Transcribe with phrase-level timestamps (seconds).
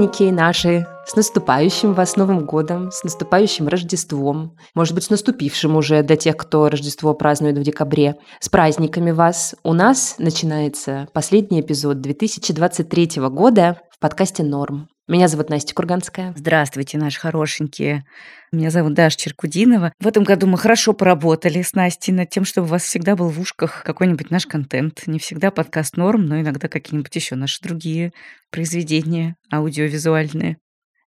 [0.00, 6.02] Любименькие наши, с наступающим вас Новым годом, с наступающим Рождеством, может быть, с наступившим уже
[6.02, 8.16] для тех, кто Рождество празднует в декабре.
[8.40, 9.54] С праздниками вас!
[9.62, 14.88] У нас начинается последний эпизод 2023 года в подкасте «Норм».
[15.10, 16.32] Меня зовут Настя Курганская.
[16.36, 18.04] Здравствуйте, наши хорошенькие.
[18.52, 19.92] Меня зовут Даша Черкудинова.
[19.98, 23.28] В этом году мы хорошо поработали с Настей над тем, чтобы у вас всегда был
[23.28, 25.08] в ушках какой-нибудь наш контент.
[25.08, 28.12] Не всегда подкаст норм, но иногда какие-нибудь еще наши другие
[28.52, 30.58] произведения аудиовизуальные.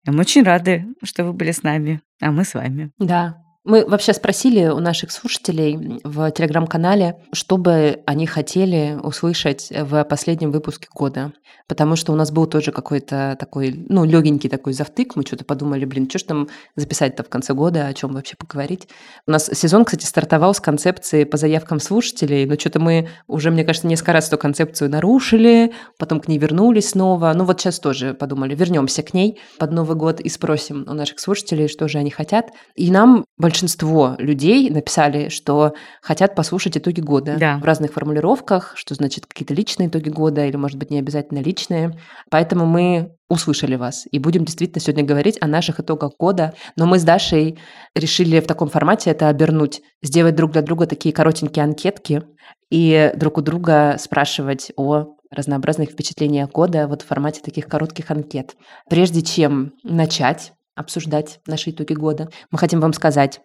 [0.06, 2.92] И мы очень рады, что вы были с нами, а мы с вами.
[2.98, 10.02] Да, мы вообще спросили у наших слушателей в телеграм-канале, что бы они хотели услышать в
[10.04, 11.32] последнем выпуске года.
[11.68, 15.14] Потому что у нас был тоже какой-то такой, ну, легенький такой завтык.
[15.14, 18.88] Мы что-то подумали, блин, что ж там записать-то в конце года, о чем вообще поговорить.
[19.26, 23.64] У нас сезон, кстати, стартовал с концепции по заявкам слушателей, но что-то мы уже, мне
[23.64, 27.32] кажется, несколько раз эту концепцию нарушили, потом к ней вернулись снова.
[27.34, 31.20] Ну вот сейчас тоже подумали, вернемся к ней под Новый год и спросим у наших
[31.20, 32.50] слушателей, что же они хотят.
[32.74, 37.58] И нам большинство людей написали, что хотят послушать итоги года Да.
[37.58, 41.98] в разных формулировках, что значит какие-то личные итоги года или, может быть, не обязательно личные.
[42.30, 46.54] Поэтому мы услышали вас и будем действительно сегодня говорить о наших итогах года.
[46.76, 47.58] Но мы с Дашей
[47.96, 52.22] решили в таком формате это обернуть, сделать друг для друга такие коротенькие анкетки
[52.70, 58.54] и друг у друга спрашивать о разнообразных впечатлениях года вот в формате таких коротких анкет.
[58.88, 63.40] Прежде чем начать обсуждать наши итоги года, мы хотим вам сказать,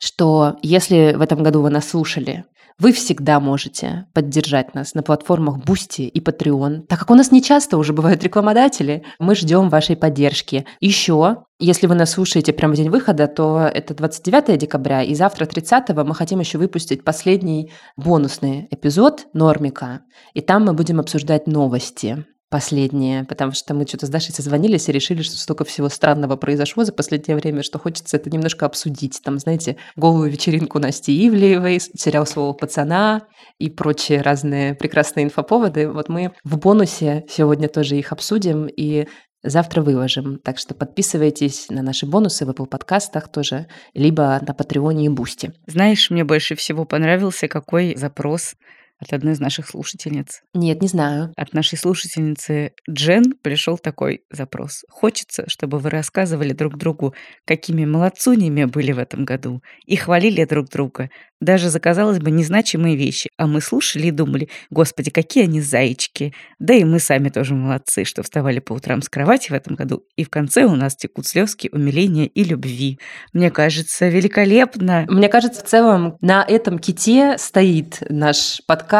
[0.00, 2.44] что если в этом году вы нас слушали,
[2.78, 6.86] вы всегда можете поддержать нас на платформах Boosty и Patreon.
[6.88, 10.66] Так как у нас не часто уже бывают рекламодатели, мы ждем вашей поддержки.
[10.80, 15.46] Еще, если вы нас слушаете прямо в день выхода, то это 29 декабря, и завтра
[15.46, 20.00] 30 мы хотим еще выпустить последний бонусный эпизод Нормика.
[20.34, 24.92] И там мы будем обсуждать новости последние, потому что мы что-то с Дашей созвонились и
[24.92, 29.20] решили, что столько всего странного произошло за последнее время, что хочется это немножко обсудить.
[29.24, 33.22] Там, знаете, голую вечеринку Насти Ивлеевой, сериал «Слово пацана»
[33.58, 35.88] и прочие разные прекрасные инфоповоды.
[35.88, 39.06] Вот мы в бонусе сегодня тоже их обсудим и
[39.42, 40.38] завтра выложим.
[40.38, 45.08] Так что подписывайтесь на наши бонусы в Apple подкастах тоже, либо на Patreon е и
[45.08, 45.54] Boosty.
[45.66, 48.54] Знаешь, мне больше всего понравился какой запрос
[49.02, 50.42] от одной из наших слушательниц.
[50.54, 51.32] Нет, не знаю.
[51.36, 54.84] От нашей слушательницы Джен пришел такой запрос.
[54.88, 57.14] Хочется, чтобы вы рассказывали друг другу,
[57.44, 62.94] какими молодцунями были в этом году, и хвалили друг друга, даже за, казалось бы, незначимые
[62.94, 63.28] вещи.
[63.36, 66.32] А мы слушали и думали, господи, какие они зайчики.
[66.60, 70.04] Да и мы сами тоже молодцы, что вставали по утрам с кровати в этом году,
[70.14, 73.00] и в конце у нас текут слезки умиления и любви.
[73.32, 75.04] Мне кажется, великолепно.
[75.08, 78.91] Мне кажется, в целом на этом ките стоит наш подкаст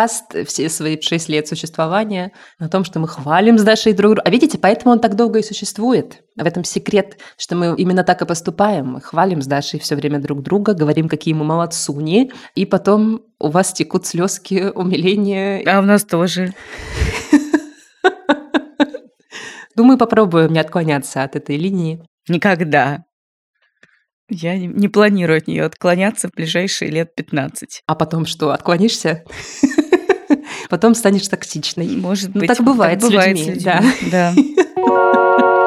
[0.47, 4.22] все свои шесть лет существования на том, что мы хвалим с Дашей друг друга.
[4.25, 6.22] А видите, поэтому он так долго и существует.
[6.36, 8.86] В этом секрет, что мы именно так и поступаем.
[8.86, 13.48] Мы хвалим с Дашей все время друг друга, говорим, какие мы молодцуни, и потом у
[13.48, 15.62] вас текут слезки умиления.
[15.66, 16.54] А у нас тоже.
[19.76, 22.02] Думаю, попробуем не отклоняться от этой линии.
[22.28, 23.04] Никогда.
[24.28, 27.82] Я не, не планирую от нее отклоняться в ближайшие лет 15.
[27.86, 29.25] А потом что, отклонишься?
[30.72, 31.87] Потом станешь токсичной.
[31.97, 32.49] Может ну, быть.
[32.49, 33.60] так бывает, так бывает с людьми.
[33.60, 33.81] с Да.
[33.81, 34.34] людьми, да.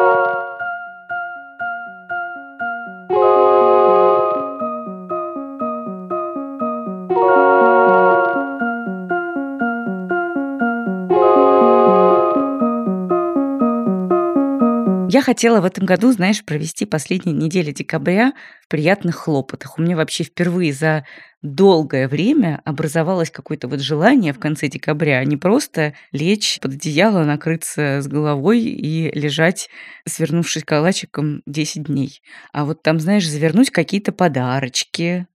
[15.16, 18.34] Я хотела в этом году, знаешь, провести последние недели декабря
[18.66, 19.79] в приятных хлопотах.
[19.79, 21.06] У меня вообще впервые за
[21.41, 28.02] долгое время образовалось какое-то вот желание в конце декабря не просто лечь под одеяло, накрыться
[28.02, 29.70] с головой и лежать,
[30.06, 32.22] свернувшись калачиком 10 дней.
[32.52, 35.28] А вот там, знаешь, завернуть какие-то подарочки,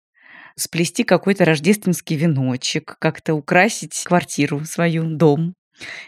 [0.56, 5.54] сплести какой-то рождественский веночек, как-то украсить квартиру свою, дом.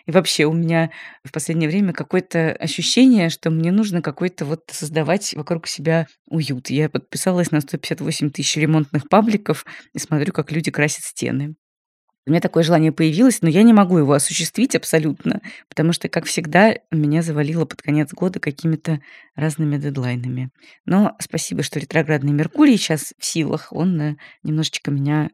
[0.07, 0.91] И вообще у меня
[1.25, 6.71] в последнее время какое-то ощущение, что мне нужно какой-то вот создавать вокруг себя уют.
[6.71, 11.55] Я подписалась на 158 тысяч ремонтных пабликов и смотрю, как люди красят стены.
[12.25, 16.25] У меня такое желание появилось, но я не могу его осуществить абсолютно, потому что, как
[16.27, 19.01] всегда, меня завалило под конец года какими-то
[19.35, 20.51] разными дедлайнами.
[20.85, 25.31] Но спасибо, что ретроградный Меркурий сейчас в силах, он э, немножечко меня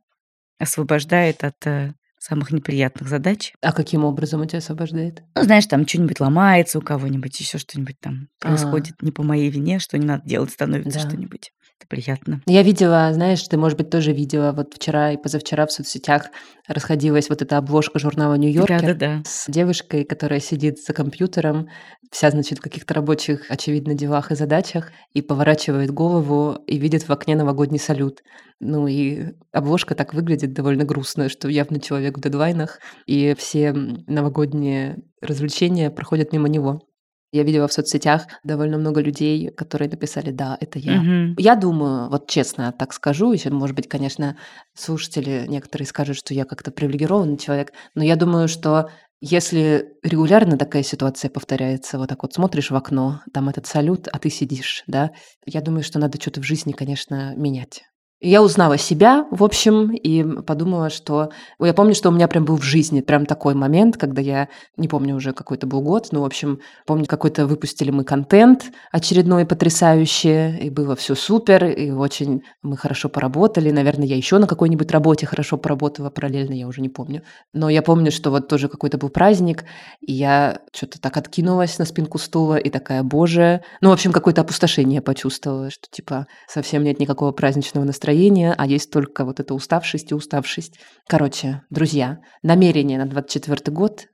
[0.58, 3.52] освобождает от э, самых неприятных задач.
[3.62, 5.22] А каким образом он тебя освобождает?
[5.34, 8.48] Ну, знаешь, там что-нибудь ломается у кого-нибудь, еще что-нибудь там А.
[8.48, 11.08] происходит не по моей вине, что не надо делать, становится Да.
[11.08, 11.52] что-нибудь.
[11.78, 12.42] Это приятно.
[12.46, 16.26] Я видела, знаешь, ты, может быть, тоже видела, вот вчера и позавчера в соцсетях
[16.66, 19.22] расходилась вот эта обложка журнала «Нью-Йоркер» Да-да-да.
[19.24, 21.68] с девушкой, которая сидит за компьютером,
[22.10, 27.12] вся, значит, в каких-то рабочих, очевидно, делах и задачах, и поворачивает голову и видит в
[27.12, 28.22] окне новогодний салют.
[28.58, 34.98] Ну и обложка так выглядит довольно грустно, что явно человек в дедлайнах, и все новогодние
[35.20, 36.87] развлечения проходят мимо него.
[37.30, 41.02] Я видела в соцсетях довольно много людей, которые написали «Да, это я».
[41.02, 41.34] Мгм.
[41.38, 44.36] Я думаю, вот честно так скажу, еще, может быть, конечно,
[44.74, 48.90] слушатели некоторые скажут, что я как-то привилегированный человек, но я думаю, что
[49.20, 54.18] если регулярно такая ситуация повторяется, вот так вот смотришь в окно, там этот салют, а
[54.18, 55.10] ты сидишь, да,
[55.44, 57.82] я думаю, что надо что-то в жизни, конечно, менять.
[58.20, 61.30] Я узнала себя, в общем, и подумала, что...
[61.60, 64.88] Я помню, что у меня прям был в жизни прям такой момент, когда я, не
[64.88, 70.58] помню уже какой-то был год, но, в общем, помню, какой-то выпустили мы контент очередной потрясающий,
[70.58, 73.70] и было все супер, и очень мы хорошо поработали.
[73.70, 77.22] Наверное, я еще на какой-нибудь работе хорошо поработала параллельно, я уже не помню.
[77.52, 79.62] Но я помню, что вот тоже какой-то был праздник,
[80.00, 83.62] и я что-то так откинулась на спинку стула, и такая, боже...
[83.80, 88.07] Ну, в общем, какое-то опустошение почувствовала, что, типа, совсем нет никакого праздничного настроения,
[88.56, 90.78] а есть только вот эта уставшесть и уставшесть.
[91.06, 94.06] Короче, друзья, намерение на 24 год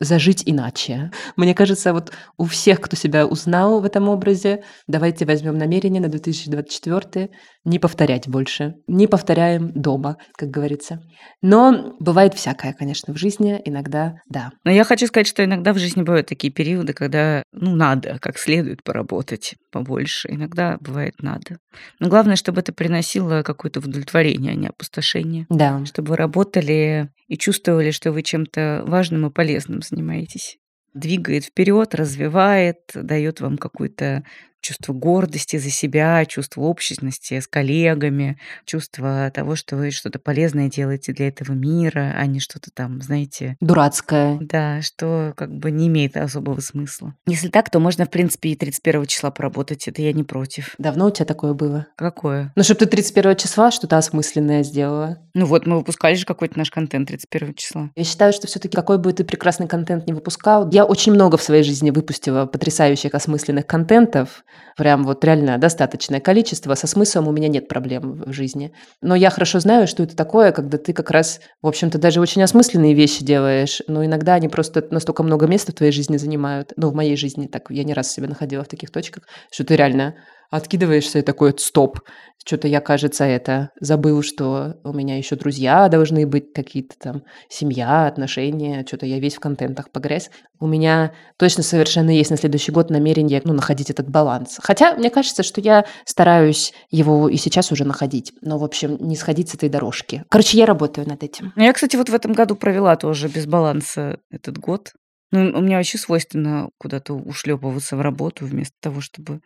[0.00, 1.10] зажить иначе.
[1.36, 6.08] Мне кажется, вот у всех, кто себя узнал в этом образе, давайте возьмем намерение на
[6.08, 7.30] 2024
[7.64, 8.74] не повторять больше.
[8.86, 11.00] Не повторяем дома, как говорится.
[11.40, 13.60] Но бывает всякое, конечно, в жизни.
[13.64, 14.50] Иногда, да.
[14.64, 18.38] Но я хочу сказать, что иногда в жизни бывают такие периоды, когда, ну, надо как
[18.38, 20.28] следует поработать побольше.
[20.30, 21.58] Иногда бывает надо.
[22.00, 25.46] Но главное, чтобы это приносило какое-то удовлетворение, а не опустошение.
[25.48, 25.84] Да.
[25.86, 30.58] Чтобы вы работали и чувствовали, что вы чем-то важным и полезным занимаетесь.
[30.94, 34.24] Двигает вперед, развивает, дает вам какую-то
[34.64, 41.12] чувство гордости за себя, чувство общности с коллегами, чувство того, что вы что-то полезное делаете
[41.12, 44.38] для этого мира, а не что-то там, знаете, Дурацкое.
[44.40, 47.14] да, что как бы не имеет особого смысла.
[47.26, 49.86] Если так, то можно, в принципе, и 31 числа поработать.
[49.86, 50.74] Это я не против.
[50.78, 51.86] Давно у тебя такое было?
[51.96, 52.52] Какое?
[52.56, 55.18] Ну, чтобы ты 31 числа что-то осмысленное сделала.
[55.34, 57.90] Ну вот, мы выпускали же какой-то наш контент 31 числа.
[57.96, 61.42] Я считаю, что все-таки какой бы ты прекрасный контент не выпускал, я очень много в
[61.42, 64.44] своей жизни выпустила потрясающих осмысленных контентов,
[64.76, 68.72] прям вот реально достаточное количество, со смыслом у меня нет проблем в жизни.
[69.02, 72.42] Но я хорошо знаю, что это такое, когда ты как раз, в общем-то, даже очень
[72.42, 76.90] осмысленные вещи делаешь, но иногда они просто настолько много места в твоей жизни занимают, ну,
[76.90, 80.14] в моей жизни так, я не раз себя находила в таких точках, что ты реально
[80.50, 82.00] откидываешься и такой, стоп,
[82.46, 88.06] что-то я, кажется, это забыл, что у меня еще друзья должны быть какие-то там, семья,
[88.06, 90.30] отношения, что-то я весь в контентах погряз.
[90.60, 94.58] У меня точно совершенно есть на следующий год намерение, ну, находить этот баланс.
[94.62, 98.32] Хотя мне кажется, что я стараюсь его и сейчас уже находить.
[98.42, 100.24] Но, в общем, не сходить с этой дорожки.
[100.28, 101.52] Короче, я работаю над этим.
[101.56, 104.92] Ну, Я, кстати, вот в этом году провела тоже без баланса этот год.
[105.30, 109.40] Ну, у меня вообще свойственно куда-то ушлепываться в работу вместо того, чтобы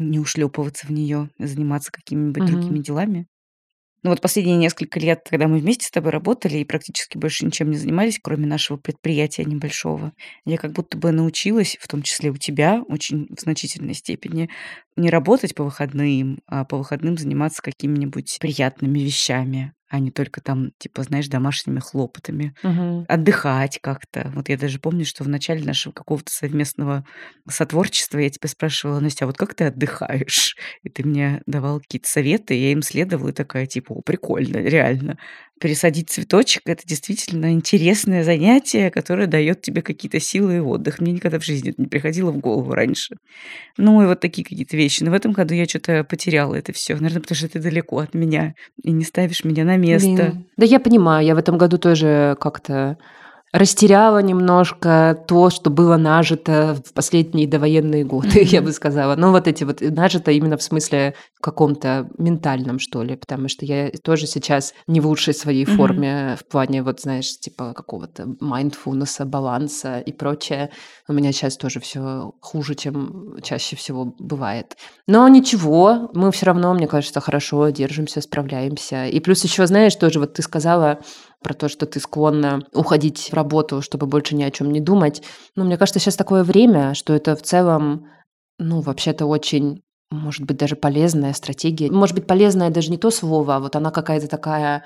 [0.00, 2.44] не ушлепываться в нее, заниматься какими-нибудь Мгм.
[2.44, 3.26] другими делами.
[4.02, 7.70] Ну вот последние несколько лет, когда мы вместе с тобой работали и практически больше ничем
[7.70, 10.12] не занимались, кроме нашего предприятия небольшого,
[10.46, 14.48] я как будто бы научилась, в том числе у тебя, очень в значительной степени,
[14.96, 20.72] не работать по выходным, а по выходным заниматься какими-нибудь приятными вещами, а не только там,
[20.78, 23.06] типа, знаешь, домашними хлопотами Мгм.
[23.08, 24.30] отдыхать как-то.
[24.34, 27.04] Вот я даже помню, что в начале нашего какого-то совместного
[27.48, 30.56] сотворчества я тебя спрашивала, Настя, а вот как ты отдыхаешь?
[30.84, 35.18] И ты мне давал какие-то советы, я им следовала, и такая, типа, о, прикольно, реально.
[35.60, 41.00] Пересадить цветочек– это действительно интересное занятие, которое дает тебе какие-то силы и отдых.
[41.00, 43.16] Мне никогда в жизни это не приходило в голову раньше.
[43.76, 45.02] Ну и вот такие какие-то вещи.
[45.02, 46.94] Но в этом году я что-то потеряла это все.
[46.94, 50.08] Наверное, потому что ты далеко от меня и не ставишь меня на место.
[50.08, 50.46] Блин.
[50.56, 52.96] Да я понимаю, я в этом году тоже как-то
[53.52, 59.16] растеряла немножко то, что было нажито в последние довоенные годы, я бы сказала.
[59.16, 63.90] Ну, вот эти вот, нажито именно в смысле каком-то ментальном, что ли, потому что я
[64.04, 69.98] тоже сейчас не в лучшей своей форме в плане, вот, знаешь, типа какого-то майндфулнеса, баланса
[70.00, 70.70] и прочее.
[71.08, 74.76] У меня сейчас тоже все хуже, чем чаще всего бывает.
[75.06, 79.06] Но ничего, мы все равно, мне кажется, хорошо держимся, справляемся.
[79.06, 81.00] И плюс еще, знаешь, тоже вот ты сказала
[81.42, 85.22] про то, что ты склонна уходить в работу, чтобы больше ни о чем не думать.
[85.56, 88.06] Ну, мне кажется, сейчас такое время, что это в целом,
[88.58, 91.90] ну, вообще-то очень, может быть, даже полезная стратегия.
[91.90, 94.84] Может быть, полезная даже не то слово, а вот она какая-то такая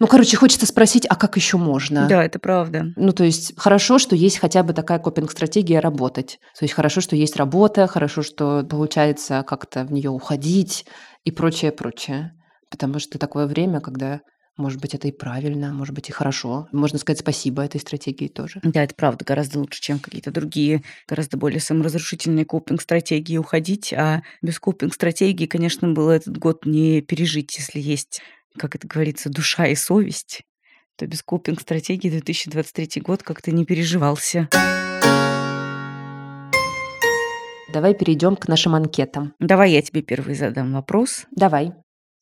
[0.00, 2.08] Ну, короче, хочется спросить, а как еще можно?
[2.08, 2.86] Да, это правда.
[2.96, 6.38] Ну, то есть хорошо, что есть хотя бы такая копинг-стратегия работать.
[6.58, 10.84] То есть хорошо, что есть работа, хорошо, что получается как-то в нее уходить
[11.22, 12.32] и прочее, прочее.
[12.70, 14.20] Потому что такое время, когда
[14.56, 16.68] может быть, это и правильно, может быть, и хорошо.
[16.72, 18.60] Можно сказать спасибо этой стратегии тоже.
[18.62, 23.92] Да, это правда гораздо лучше, чем какие-то другие, гораздо более саморазрушительные копинг-стратегии уходить.
[23.92, 28.22] А без копинг-стратегии, конечно, было этот год не пережить, если есть,
[28.56, 30.42] как это говорится, душа и совесть
[30.96, 34.48] то без копинг-стратегии 2023 год как-то не переживался.
[37.72, 39.34] Давай перейдем к нашим анкетам.
[39.40, 41.26] Давай я тебе первый задам вопрос.
[41.32, 41.72] Давай.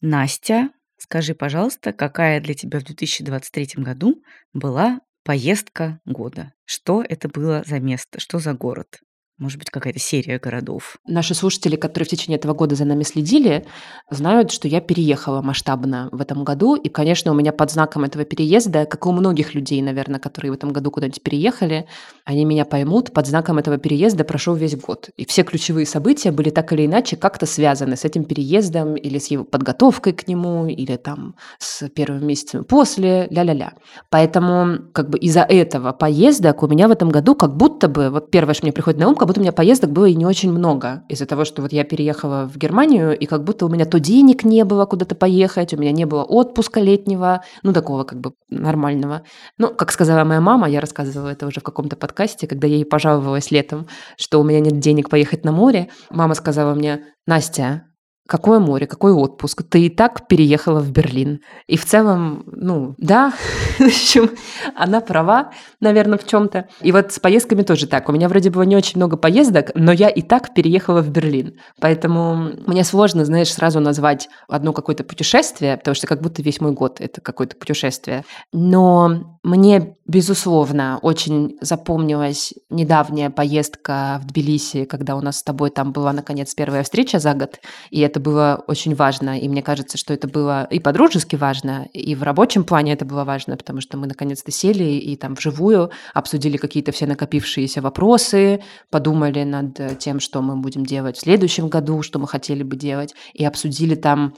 [0.01, 0.71] Настя
[1.03, 6.53] Скажи, пожалуйста, какая для тебя в 2023 году была поездка года?
[6.65, 8.21] Что это было за место?
[8.21, 9.01] Что за город?
[9.43, 10.99] Может быть, какая-то серия городов.
[11.05, 13.67] Наши слушатели, которые в течение этого года за нами следили,
[14.09, 16.77] знают, что я переехала масштабно в этом году.
[16.77, 20.53] И, конечно, у меня под знаком этого переезда, как и у многих людей, наверное, которые
[20.53, 21.87] в этом году куда-нибудь переехали,
[22.25, 25.11] они меня поймут, под знаком этого переезда прошел весь год.
[25.17, 29.27] И все ключевые события были так или иначе как-то связаны с этим переездом или с
[29.27, 33.73] его подготовкой к нему, или там с первым месяцем после, ля-ля-ля.
[34.09, 38.31] Поэтому как бы из-за этого поездок у меня в этом году как будто бы, вот
[38.31, 40.53] первое, что мне приходит на ум, как будто у меня поездок было и не очень
[40.53, 41.05] много.
[41.09, 44.45] Из-за того, что вот я переехала в Германию, и как будто у меня то денег
[44.45, 49.23] не было куда-то поехать, у меня не было отпуска летнего, ну, такого как бы нормального.
[49.57, 52.85] Ну, как сказала моя мама, я рассказывала это уже в каком-то подкасте, когда я ей
[52.85, 53.87] пожаловалась летом,
[54.19, 55.89] что у меня нет денег поехать на море.
[56.11, 57.85] Мама сказала мне, Настя,
[58.29, 59.65] Какое море, какой отпуск?
[59.69, 61.41] Ты и так переехала в Берлин.
[61.67, 63.33] И в целом, ну, да,
[63.79, 64.31] в общем,
[64.77, 65.51] она права,
[65.81, 66.69] наверное, в чем-то.
[66.81, 68.09] И вот с поездками тоже так.
[68.09, 71.59] У меня вроде было не очень много поездок, но я и так переехала в Берлин.
[71.81, 76.73] Поэтому мне сложно, знаешь, сразу назвать одно какое-то путешествие, потому что как будто весь мой
[76.73, 78.25] год это какое-то путешествие.
[78.53, 85.91] Но мне, безусловно, очень запомнилась недавняя поездка в Тбилиси, когда у нас с тобой там
[85.91, 87.59] была, наконец, первая встреча за год.
[87.91, 89.41] И это было очень важно.
[89.41, 93.25] И мне кажется, что это было и по-дружески важно, и в рабочем плане это было
[93.25, 99.43] важно, потому что мы наконец-то сели и там вживую обсудили какие-то все накопившиеся вопросы, подумали
[99.43, 103.45] над тем, что мы будем делать в следующем году, что мы хотели бы делать, и
[103.45, 104.35] обсудили там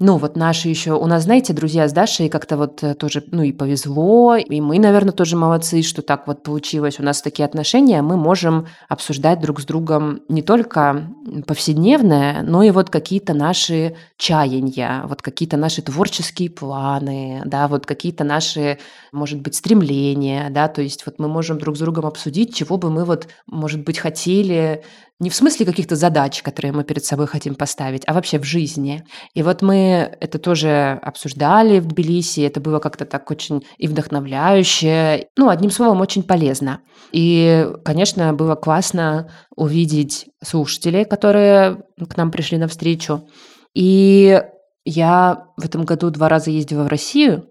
[0.00, 0.94] ну, вот наши еще...
[0.94, 4.80] У нас, знаете, друзья с Дашей как-то вот э, тоже, ну, и повезло, и мы,
[4.80, 6.98] наверное, тоже молодцы, что так вот получилось.
[6.98, 11.14] У нас такие отношения, мы можем обсуждать друг с другом не только
[11.46, 18.24] повседневное, но и вот какие-то наши чаяния, вот какие-то наши творческие планы, да, вот какие-то
[18.24, 18.78] наши,
[19.12, 22.90] может быть, стремления, да, то есть вот мы можем друг с другом обсудить, чего бы
[22.90, 24.82] мы вот, может быть, хотели
[25.20, 29.04] не в смысле каких-то задач, которые мы перед собой хотим поставить, а вообще в жизни.
[29.32, 35.28] И вот мы это тоже обсуждали в Тбилиси, это было как-то так очень и вдохновляюще,
[35.36, 36.80] ну, одним словом, очень полезно.
[37.12, 43.28] И, конечно, было классно увидеть слушателей, которые к нам пришли навстречу.
[43.72, 44.42] И
[44.84, 47.48] я в этом году два раза ездила в Россию,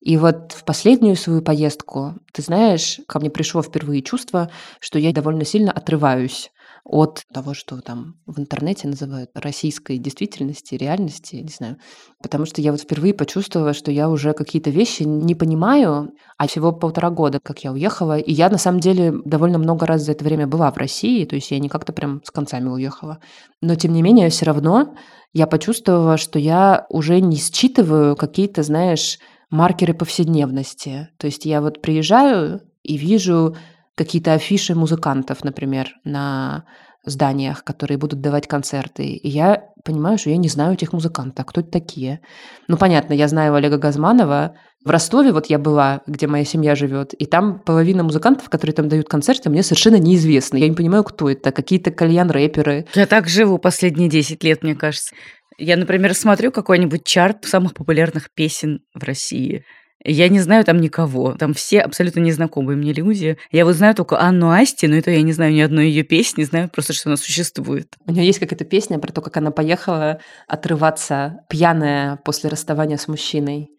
[0.00, 4.50] и вот в последнюю свою поездку, ты знаешь, ко мне пришло впервые чувство,
[4.80, 6.50] что я довольно сильно отрываюсь
[6.84, 11.76] от того, что там в интернете называют российской действительности, реальности, не знаю.
[12.20, 16.72] Потому что я вот впервые почувствовала, что я уже какие-то вещи не понимаю, а всего
[16.72, 18.18] полтора года, как я уехала.
[18.18, 21.36] И я, на самом деле, довольно много раз за это время была в России, то
[21.36, 23.20] есть я не как-то прям с концами уехала.
[23.60, 24.94] Но, тем не менее, все равно
[25.32, 29.18] я почувствовала, что я уже не считываю какие-то, знаешь,
[29.50, 31.08] маркеры повседневности.
[31.18, 33.54] То есть я вот приезжаю и вижу
[33.96, 36.64] какие-то афиши музыкантов, например, на
[37.04, 39.04] зданиях, которые будут давать концерты.
[39.04, 41.44] И я понимаю, что я не знаю этих музыкантов.
[41.46, 42.20] Кто это такие?
[42.68, 44.54] Ну, понятно, я знаю Олега Газманова.
[44.84, 48.88] В Ростове вот я была, где моя семья живет, и там половина музыкантов, которые там
[48.88, 50.58] дают концерты, мне совершенно неизвестны.
[50.58, 51.50] Я не понимаю, кто это.
[51.52, 52.86] Какие-то кальян-рэперы.
[52.94, 55.14] Я так живу последние 10 лет, мне кажется.
[55.58, 59.64] Я, например, смотрю какой-нибудь чарт самых популярных песен в России–
[60.04, 61.34] я не знаю там никого.
[61.34, 63.38] Там все абсолютно незнакомые мне люди.
[63.50, 66.44] Я вот знаю только Анну Асти, но это я не знаю ни одной ее песни,
[66.44, 67.96] знаю просто, что она существует.
[68.06, 73.08] У нее есть какая-то песня про то, как она поехала отрываться пьяная после расставания с
[73.08, 73.70] мужчиной.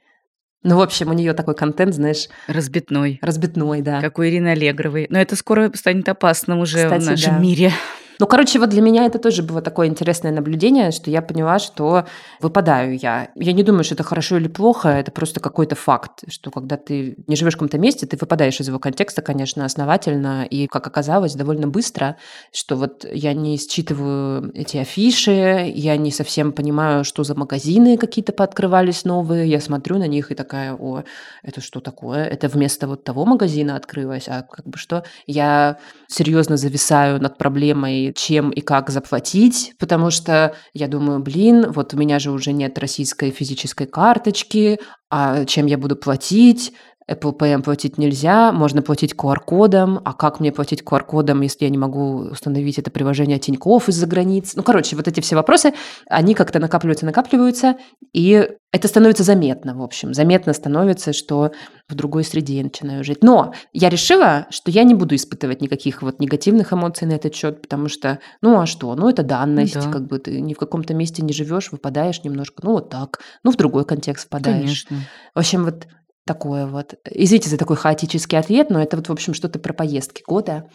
[0.64, 2.30] Ну, в общем, у нее такой контент, знаешь...
[2.48, 3.20] Разбитной.
[3.22, 4.00] Разбитной, да.
[4.00, 5.08] Как у Ирины Аллегровой.
[5.10, 7.40] Но это скоро станет опасным уже Кстати, в нашем да.
[7.40, 7.74] мире.
[8.20, 12.06] Ну, короче, вот для меня это тоже было такое интересное наблюдение, что я поняла, что
[12.40, 13.30] выпадаю я.
[13.36, 17.18] Я не думаю, что это хорошо или плохо, это просто какой-то факт, что когда ты
[17.28, 21.36] не живешь в каком-то месте, ты выпадаешь из его контекста, конечно, основательно, и, как оказалось,
[21.36, 22.18] довольно быстро,
[22.52, 28.32] что вот я не считываю эти афиши, я не совсем понимаю, что за магазины какие-то
[28.32, 31.04] пооткрывались новые, я смотрю на них и такая, о,
[31.42, 32.26] это что такое?
[32.26, 35.04] Это вместо вот того магазина открылось, а как бы что?
[35.28, 35.78] Я
[36.08, 41.98] серьезно зависаю над проблемой, чем и как заплатить, потому что я думаю, блин, вот у
[41.98, 44.80] меня же уже нет российской физической карточки,
[45.10, 46.74] а чем я буду платить?
[47.10, 51.78] Apple Pay платить нельзя, можно платить QR-кодом, а как мне платить QR-кодом, если я не
[51.78, 54.54] могу установить это приложение Тинькофф из-за границ?
[54.56, 55.74] Ну, короче, вот эти все вопросы,
[56.08, 57.78] они как-то накапливаются, накапливаются,
[58.14, 60.14] и это становится заметно, в общем.
[60.14, 61.52] Заметно становится, что
[61.88, 63.24] в другой среде я начинаю жить.
[63.24, 67.62] Но я решила, что я не буду испытывать никаких вот негативных эмоций на этот счет,
[67.62, 68.96] потому что, ну а что?
[68.96, 69.92] Ну это данность, да.
[69.92, 73.52] как бы ты ни в каком-то месте не живешь, выпадаешь немножко, ну вот так, ну
[73.52, 74.86] в другой контекст впадаешь.
[74.86, 74.98] Конечно.
[75.36, 75.86] В общем, вот
[76.26, 76.96] Такое вот.
[77.10, 80.70] Извините за такой хаотический ответ, но это вот, в общем, что-то про поездки года.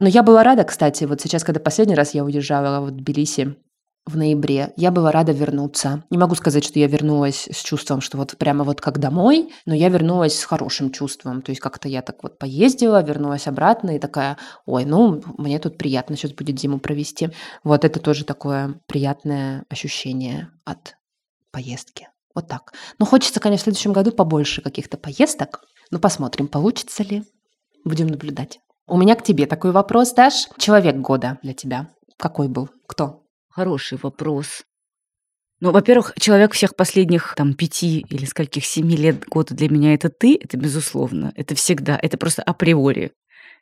[0.00, 3.56] Но я была рада, кстати, вот сейчас, когда последний раз я уезжала в Тбилиси
[4.06, 6.04] в ноябре, я была рада вернуться.
[6.10, 9.74] Не могу сказать, что я вернулась с чувством, что вот прямо вот как домой, но
[9.74, 11.42] я вернулась с хорошим чувством.
[11.42, 15.78] То есть как-то я так вот поездила, вернулась обратно и такая, ой, ну, мне тут
[15.78, 17.30] приятно сейчас будет зиму провести.
[17.64, 20.96] Вот это тоже такое приятное ощущение от
[21.52, 22.08] поездки.
[22.38, 22.72] Вот так.
[23.00, 25.64] Но хочется, конечно, в следующем году побольше каких-то поездок.
[25.90, 27.24] Ну, посмотрим, получится ли.
[27.84, 28.60] Будем наблюдать.
[28.86, 30.46] У меня к тебе такой вопрос, Даш.
[30.56, 31.88] Человек года для тебя.
[32.16, 32.70] Какой был?
[32.86, 33.24] Кто?
[33.48, 34.62] Хороший вопрос.
[35.58, 40.08] Ну, во-первых, человек всех последних там пяти или скольких семи лет года для меня это
[40.08, 43.10] ты, это безусловно, это всегда, это просто априори.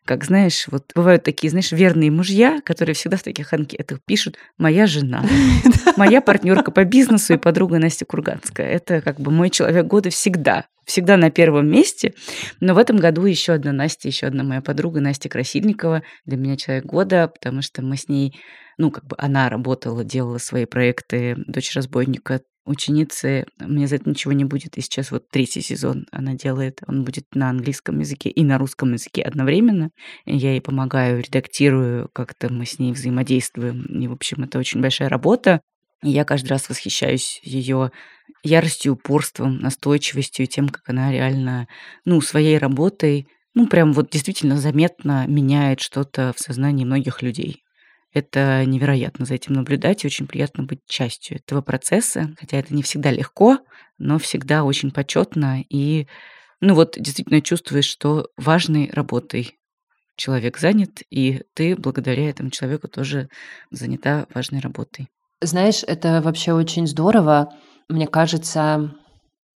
[0.04, 4.86] Как знаешь, вот бывают такие, знаешь, верные мужья, которые всегда в таких анкетах пишут «моя
[4.86, 5.24] жена»,
[5.96, 8.68] «моя партнерка по бизнесу» и подруга Настя Курганская.
[8.68, 12.14] Это как бы мой человек года всегда всегда на первом месте.
[12.60, 16.02] Но в этом году еще одна Настя, еще одна моя подруга Настя Красильникова.
[16.24, 18.38] Для меня человек года, потому что мы с ней,
[18.78, 24.32] ну, как бы она работала, делала свои проекты «Дочь разбойника», ученицы, мне за это ничего
[24.32, 24.76] не будет.
[24.76, 28.92] И сейчас вот третий сезон она делает, он будет на английском языке и на русском
[28.92, 29.90] языке одновременно.
[30.26, 33.84] Я ей помогаю, редактирую, как-то мы с ней взаимодействуем.
[33.84, 35.60] И, в общем, это очень большая работа.
[36.02, 37.90] И я каждый раз восхищаюсь ее
[38.42, 41.68] яростью, упорством, настойчивостью тем, как она реально,
[42.04, 47.62] ну, своей работой, ну, прям вот действительно заметно меняет что-то в сознании многих людей.
[48.16, 52.82] Это невероятно за этим наблюдать, и очень приятно быть частью этого процесса, хотя это не
[52.82, 53.58] всегда легко,
[53.98, 56.06] но всегда очень почетно, и,
[56.62, 59.58] ну вот, действительно чувствуешь, что важной работой
[60.16, 63.28] человек занят, и ты благодаря этому человеку тоже
[63.70, 65.08] занята важной работой.
[65.42, 67.52] Знаешь, это вообще очень здорово.
[67.90, 68.94] Мне кажется,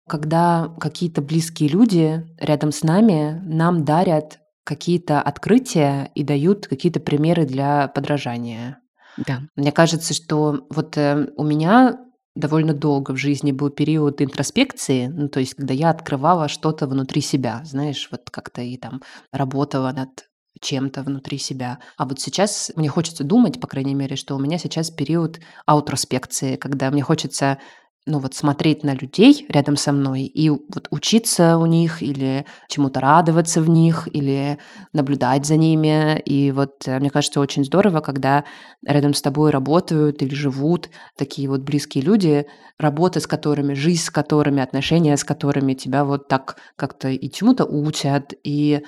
[0.08, 7.46] когда какие-то близкие люди рядом с нами нам дарят какие-то открытия и дают какие-то примеры
[7.46, 8.80] для подражания.
[9.16, 9.42] Да.
[9.54, 11.98] Мне кажется, что вот э, у меня
[12.34, 17.22] довольно долго в жизни был период интроспекции, ну, то есть когда я открывала что-то внутри
[17.22, 19.02] себя, знаешь, вот как-то и там
[19.32, 20.26] работала над
[20.60, 21.78] чем-то внутри себя.
[21.96, 26.56] А вот сейчас мне хочется думать, по крайней мере, что у меня сейчас период аутроспекции,
[26.56, 27.58] когда мне хочется
[28.06, 33.00] ну вот смотреть на людей рядом со мной и вот учиться у них или чему-то
[33.00, 34.58] радоваться в них или
[34.92, 36.20] наблюдать за ними.
[36.20, 38.44] И вот э, мне кажется очень здорово, когда
[38.86, 42.46] рядом с тобой работают или живут такие вот близкие люди,
[42.78, 47.64] работа с которыми, жизнь с которыми, отношения с которыми тебя вот так как-то и чему-то
[47.64, 48.82] учат, и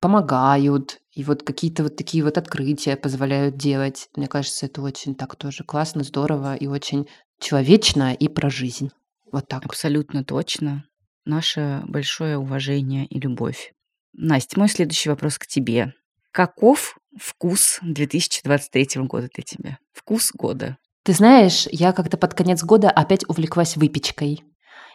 [0.00, 4.08] помогают, и вот какие-то вот такие вот открытия позволяют делать.
[4.16, 7.08] Мне кажется, это очень так тоже классно, здорово и очень
[7.38, 8.90] человечно и про жизнь.
[9.30, 9.64] Вот так.
[9.64, 10.84] Абсолютно точно.
[11.24, 13.72] Наше большое уважение и любовь.
[14.12, 15.92] Настя, мой следующий вопрос к тебе.
[16.32, 19.78] Каков вкус 2023 года для тебя?
[19.92, 20.78] Вкус года.
[21.04, 24.42] Ты знаешь, я как-то под конец года опять увлеклась выпечкой.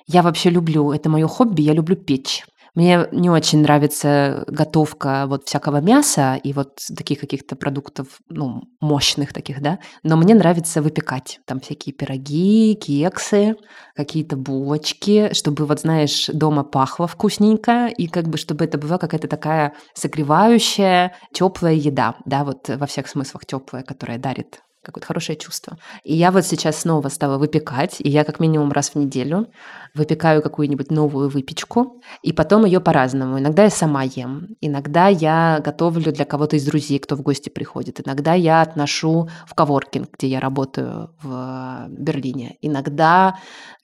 [0.06, 2.46] Я вообще люблю, это мое хобби, я люблю печь.
[2.76, 9.32] Мне не очень нравится готовка вот всякого мяса и вот таких каких-то продуктов, ну, мощных
[9.32, 9.78] таких, да.
[10.02, 11.40] Но мне нравится выпекать.
[11.46, 13.56] Там всякие пироги, кексы,
[13.96, 19.28] какие-то булочки, чтобы, вот знаешь, дома пахло вкусненько, и как бы чтобы это была какая-то
[19.28, 25.78] такая согревающая, теплая еда, да, вот во всех смыслах теплая, которая дарит какое-то хорошее чувство.
[26.04, 29.48] И я вот сейчас снова стала выпекать, и я как минимум раз в неделю
[29.94, 33.40] выпекаю какую-нибудь новую выпечку, и потом ее по-разному.
[33.40, 38.02] Иногда я сама ем, иногда я готовлю для кого-то из друзей, кто в гости приходит,
[38.06, 43.38] иногда я отношу в коворкинг, где я работаю в Берлине, иногда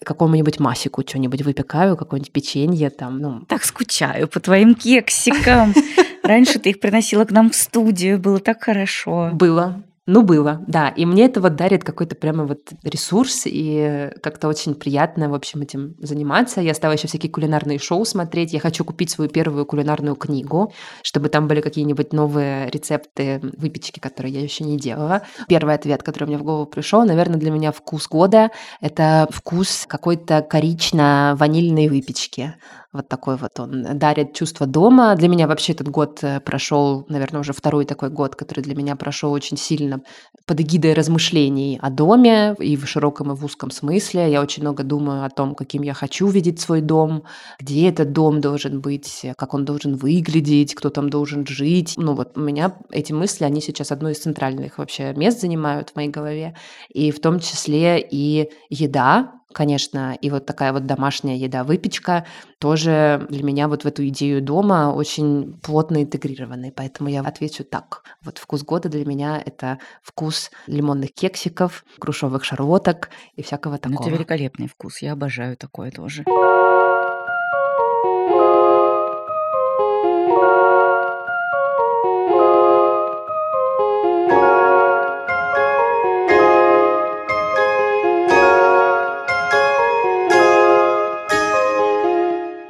[0.04, 3.46] какому-нибудь масику что-нибудь выпекаю, какое-нибудь печенье там, ну.
[3.48, 5.74] Так скучаю по твоим кексикам.
[6.24, 9.30] Раньше ты их приносила к нам в студию, было так хорошо.
[9.34, 10.90] Было, ну, было, да.
[10.90, 15.62] И мне это вот дарит какой-то прямо вот ресурс, и как-то очень приятно, в общем,
[15.62, 16.62] этим заниматься.
[16.62, 18.52] Я стала еще всякие кулинарные шоу смотреть.
[18.52, 24.34] Я хочу купить свою первую кулинарную книгу, чтобы там были какие-нибудь новые рецепты выпечки, которые
[24.34, 25.22] я еще не делала.
[25.48, 28.50] Первый ответ, который мне в голову пришел, наверное, для меня вкус года–
[28.82, 32.56] это вкус какой-то корично-ванильной выпечки.
[32.92, 35.16] Вот такой вот он дарит чувство дома.
[35.16, 38.96] Для меня вообще этот год э, прошел, наверное, уже второй такой год, который для меня
[38.96, 40.02] прошел очень сильно
[40.48, 44.32] под эгидой размышлений о доме и в широком и в узком смысле.
[44.32, 47.26] Я очень много думаю о том, каким я хочу видеть свой дом,
[47.60, 51.94] где этот дом должен быть, как он должен выглядеть, кто там должен жить.
[51.96, 55.96] Ну вот у меня эти мысли, они сейчас одно из центральных вообще мест занимают в
[55.96, 56.56] моей голове.
[56.90, 62.26] И в том числе и еда, конечно, и вот такая вот домашняя еда, выпечка
[62.60, 66.72] тоже для меня вот в эту идею дома очень плотно интегрированы.
[66.76, 68.04] Поэтому я отвечу так.
[68.24, 74.02] Вот вкус года для меня это вкус лимонных кексиков, грушевых шарлоток и всякого такого.
[74.02, 75.02] Ну, это великолепный вкус.
[75.02, 76.24] Я обожаю такое тоже.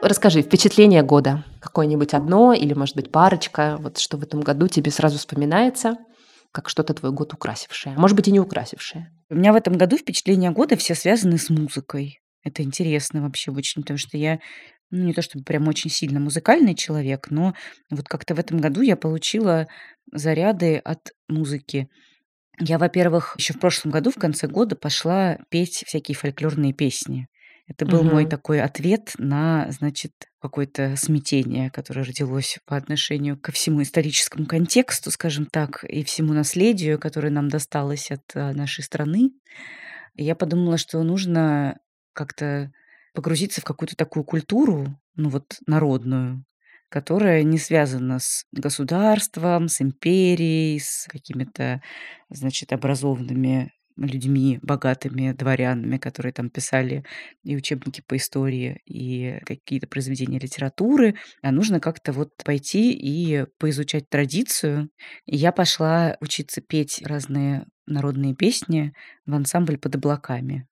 [0.10, 1.44] Расскажи, впечатление года.
[1.62, 3.78] Какое-нибудь одно или, может быть, парочка.
[3.80, 5.98] Вот что в этом году тебе сразу вспоминается,
[6.52, 7.96] как что-то твой год украсившее.
[7.96, 9.12] Может быть, и не украсившее.
[9.30, 12.22] У меня в этом году впечатления года все связаны с музыкой.
[12.44, 14.40] Это интересно вообще очень, потому что я
[14.90, 17.54] ну, не то чтобы прям очень сильно музыкальный человек, но
[17.92, 19.68] вот как-то в этом году я получила
[20.12, 21.88] заряды от музыки.
[22.60, 27.28] Я, во-первых, еще в прошлом году, в конце года, пошла петь всякие фольклорные песни.
[27.70, 33.84] Это был мой такой ответ на, значит, какое-то смятение, которое родилось по отношению ко всему
[33.84, 39.30] историческому контексту, скажем так, и всему наследию, которое нам досталось от а, нашей страны.
[40.16, 41.78] И я подумала, что нужно
[42.14, 42.72] как-то
[43.14, 46.44] погрузиться в какую-то такую культуру, ну вот народную,
[46.90, 51.84] которая не связана с государством, с империей, с какими-то,
[52.30, 53.72] значит, образованными
[54.06, 57.04] людьми, богатыми дворянами, которые там писали
[57.44, 64.10] и учебники по истории, и какие-то произведения литературы, а нужно как-то вот пойти и поизучать
[64.10, 64.90] традицию.
[65.26, 68.94] И я пошла учиться петь разные народные песни
[69.26, 70.68] в ансамбль под облаками.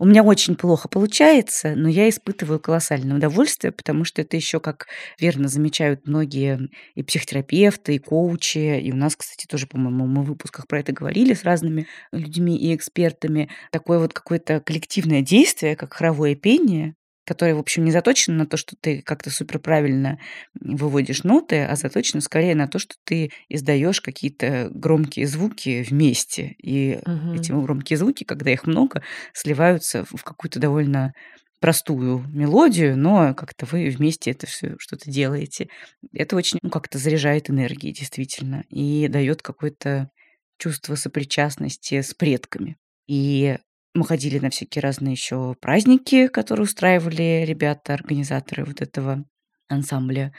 [0.00, 4.86] У меня очень плохо получается, но я испытываю колоссальное удовольствие, потому что это еще, как
[5.18, 10.28] верно замечают многие и психотерапевты, и коучи, и у нас, кстати, тоже, по-моему, мы в
[10.28, 15.92] выпусках про это говорили с разными людьми и экспертами, такое вот какое-то коллективное действие, как
[15.92, 16.94] хоровое пение,
[17.30, 20.18] которая, в общем, не заточена на то, что ты как-то супер правильно
[20.60, 26.56] выводишь ноты, а заточена скорее на то, что ты издаешь какие-то громкие звуки вместе.
[26.58, 27.34] И угу.
[27.34, 31.12] эти громкие звуки, когда их много, сливаются в какую-то довольно
[31.60, 35.68] простую мелодию, но как-то вы вместе это все что-то делаете.
[36.12, 40.10] Это очень ну, как-то заряжает энергией, действительно, и дает какое-то
[40.58, 42.76] чувство сопричастности с предками.
[43.06, 43.56] И
[43.94, 49.24] мы ходили на всякие разные еще праздники, которые устраивали ребята, организаторы вот этого
[49.68, 50.32] ансамбля.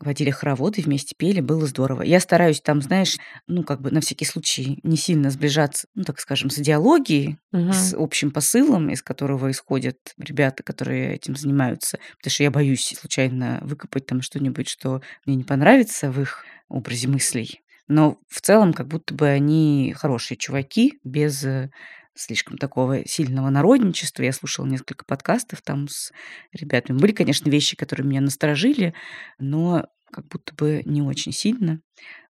[0.00, 2.02] Водили хороводы, вместе пели, было здорово.
[2.02, 6.18] Я стараюсь там, знаешь, ну, как бы на всякий случай не сильно сближаться, ну, так
[6.18, 7.72] скажем, с идеологией, угу.
[7.72, 11.98] с общим посылом, из которого исходят ребята, которые этим занимаются.
[12.18, 17.08] Потому что я боюсь случайно выкопать там что-нибудь, что мне не понравится в их образе
[17.08, 17.60] мыслей.
[17.86, 21.70] Но в целом, как будто бы они хорошие чуваки, без э,
[22.14, 24.22] слишком такого сильного народничества.
[24.22, 26.12] Я слушала несколько подкастов там с
[26.52, 26.98] ребятами.
[26.98, 28.94] Были, конечно, вещи, которые меня насторожили,
[29.38, 31.80] но как будто бы не очень сильно.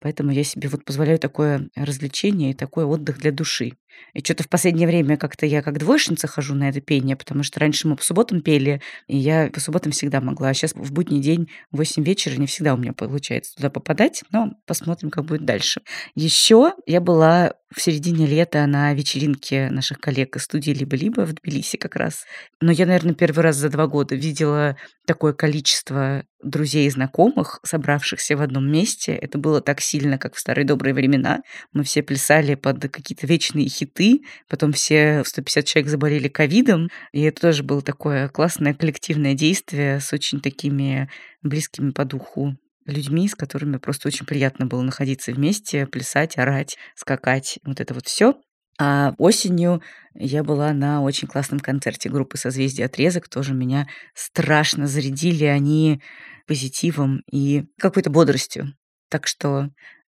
[0.02, 3.74] Поэтому я себе вот позволяю такое развлечение и такой отдых для души.
[4.13, 7.60] И что-то в последнее время как-то я как двоечница хожу на это пение, потому что
[7.60, 10.49] раньше мы по субботам пели, и я по субботам всегда могла.
[10.49, 14.23] А сейчас в будний день в 8 вечера не всегда у меня получается туда попадать,
[14.32, 15.82] но посмотрим, как будет дальше.
[16.15, 21.78] Еще я была в середине лета на вечеринке наших коллег из студии «Либо-либо» в Тбилиси
[21.78, 22.25] как раз.
[22.62, 24.75] Но я, наверное, первый раз за два года видела
[25.06, 29.13] такое количество друзей и знакомых, собравшихся в одном месте.
[29.13, 31.41] Это было так сильно, как в старые добрые времена.
[31.73, 37.42] Мы все плясали под какие-то вечные хиты, потом все 150 человек заболели ковидом, и это
[37.42, 41.10] тоже было такое классное коллективное действие с очень такими
[41.42, 47.60] близкими по духу людьми, с которыми просто очень приятно было находиться вместе, плясать, орать, скакать,
[47.63, 48.36] вот это вот все.
[48.82, 49.82] А осенью
[50.13, 53.28] я была на очень классном концерте группы «Созвездие отрезок».
[53.28, 56.02] Тоже меня страшно зарядили они
[56.48, 58.74] позитивом и какой-то бодростью.
[59.10, 59.70] Так что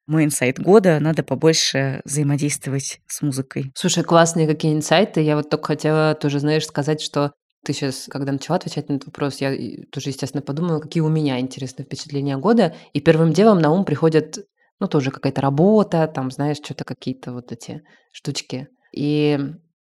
[0.08, 3.70] мой инсайт года, надо побольше взаимодействовать с музыкой.
[3.74, 5.20] Слушай, классные какие инсайты.
[5.20, 7.32] Я вот только хотела тоже, знаешь, сказать, что
[7.64, 9.50] ты сейчас, когда начала отвечать на этот вопрос, я
[9.92, 12.74] тоже, естественно, подумала, какие у меня интересные впечатления года.
[12.92, 14.38] И первым делом на ум приходит,
[14.80, 18.68] ну, тоже какая-то работа, там, знаешь, что-то какие-то вот эти штучки.
[18.94, 19.38] И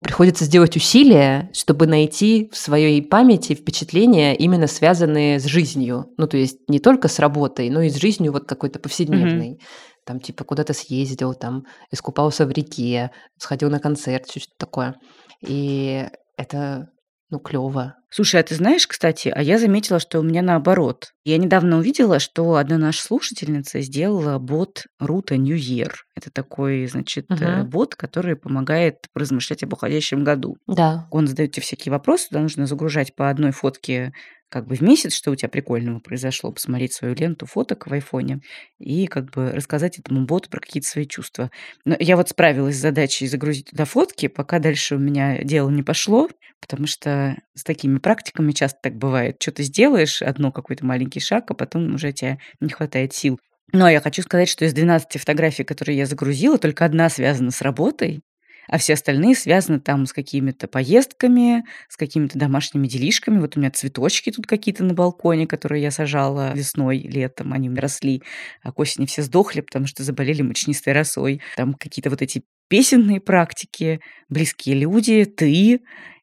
[0.02, 6.06] приходится сделать усилия, чтобы найти в своей памяти впечатления, именно связанные с жизнью.
[6.18, 9.52] Ну, то есть не только с работой, но и с жизнью вот какой-то повседневной.
[9.52, 9.60] Mm-hmm.
[10.04, 14.96] Там типа куда-то съездил, там искупался в реке, сходил на концерт, что-то такое.
[15.40, 16.88] И это
[17.32, 17.94] ну, клево.
[18.10, 21.12] Слушай, а ты знаешь, кстати, а я заметила, что у меня наоборот.
[21.24, 25.92] Я недавно увидела, что одна наша слушательница сделала бот Рута New Year.
[26.14, 27.64] Это такой, значит, угу.
[27.64, 30.58] бот, который помогает размышлять об уходящем году.
[30.66, 31.08] Да.
[31.10, 34.12] Он задает тебе всякие вопросы, туда нужно загружать по одной фотке
[34.52, 38.40] как бы в месяц, что у тебя прикольного произошло, посмотреть свою ленту фоток в айфоне
[38.78, 41.50] и как бы рассказать этому боту про какие-то свои чувства.
[41.86, 45.82] Но я вот справилась с задачей загрузить туда фотки, пока дальше у меня дело не
[45.82, 46.28] пошло,
[46.60, 49.36] потому что с такими практиками часто так бывает.
[49.40, 53.40] Что ты сделаешь, одно какой-то маленький шаг, а потом уже тебе не хватает сил.
[53.72, 57.62] Но я хочу сказать, что из 12 фотографий, которые я загрузила, только одна связана с
[57.62, 58.20] работой,
[58.68, 63.40] а все остальные связаны там с какими-то поездками, с какими-то домашними делишками.
[63.40, 68.22] Вот у меня цветочки тут какие-то на балконе, которые я сажала весной, летом, они росли,
[68.62, 71.40] а к осени все сдохли, потому что заболели мучнистой росой.
[71.56, 75.80] Там какие-то вот эти песенные практики, близкие люди, ты,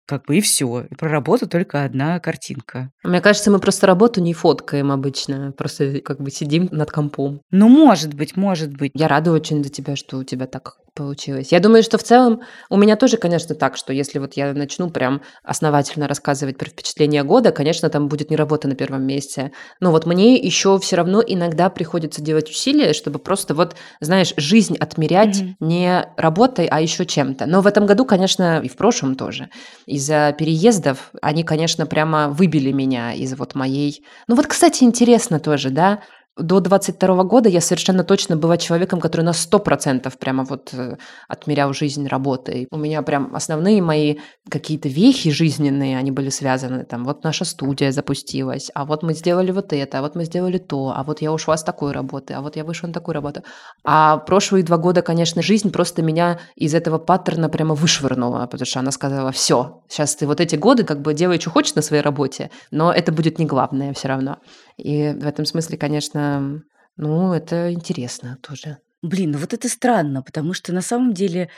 [0.10, 0.88] как бы и все.
[0.89, 2.91] И про работу только одна картинка.
[3.04, 5.52] Мне кажется, мы просто работу не фоткаем обычно.
[5.52, 7.41] Просто как бы сидим над компом.
[7.52, 8.91] Ну, может быть, может быть.
[8.95, 11.52] Я рада очень за тебя, что у тебя так получилось.
[11.52, 14.89] Я думаю, что в целом у меня тоже, конечно, так, что если вот я начну
[14.89, 19.52] прям основательно рассказывать про впечатление года, конечно, там будет не работа на первом месте.
[19.80, 24.78] Но вот мне еще все равно иногда приходится делать усилия, чтобы просто вот, знаешь, жизнь
[24.78, 25.56] отмерять mm-hmm.
[25.60, 27.45] не работой, а еще чем-то.
[27.45, 29.49] Но в этом году, конечно, и в прошлом тоже.
[29.86, 34.04] Из-за переездов они, конечно, прямо выбили меня из вот моей...
[34.28, 35.99] Ну вот, кстати, интересно тоже, да,
[36.39, 40.97] до 22 года я совершенно точно была человеком, который на 100% прямо вот э,
[41.28, 42.67] отмерял жизнь работой.
[42.71, 44.17] У меня прям основные мои
[44.49, 46.86] какие-то вехи жизненные, они были связаны.
[46.86, 50.58] Там вот наша студия запустилась, а вот мы сделали вот это, а вот мы сделали
[50.58, 53.43] то, а вот я ушла с такой работы, а вот я вышла на такую работу.
[53.84, 58.80] А прошлые два года, конечно, жизнь просто меня из этого паттерна прямо вышвырнула, потому что
[58.80, 62.04] она сказала, все, сейчас ты вот эти годы как бы делай, что хочешь на своей
[62.04, 64.38] работе, но это будет не главное все равно.
[64.80, 66.63] И в этом смысле, конечно,
[66.98, 68.78] ну, это интересно тоже.
[69.02, 71.50] Блин, ну вот это странно, потому что на самом деле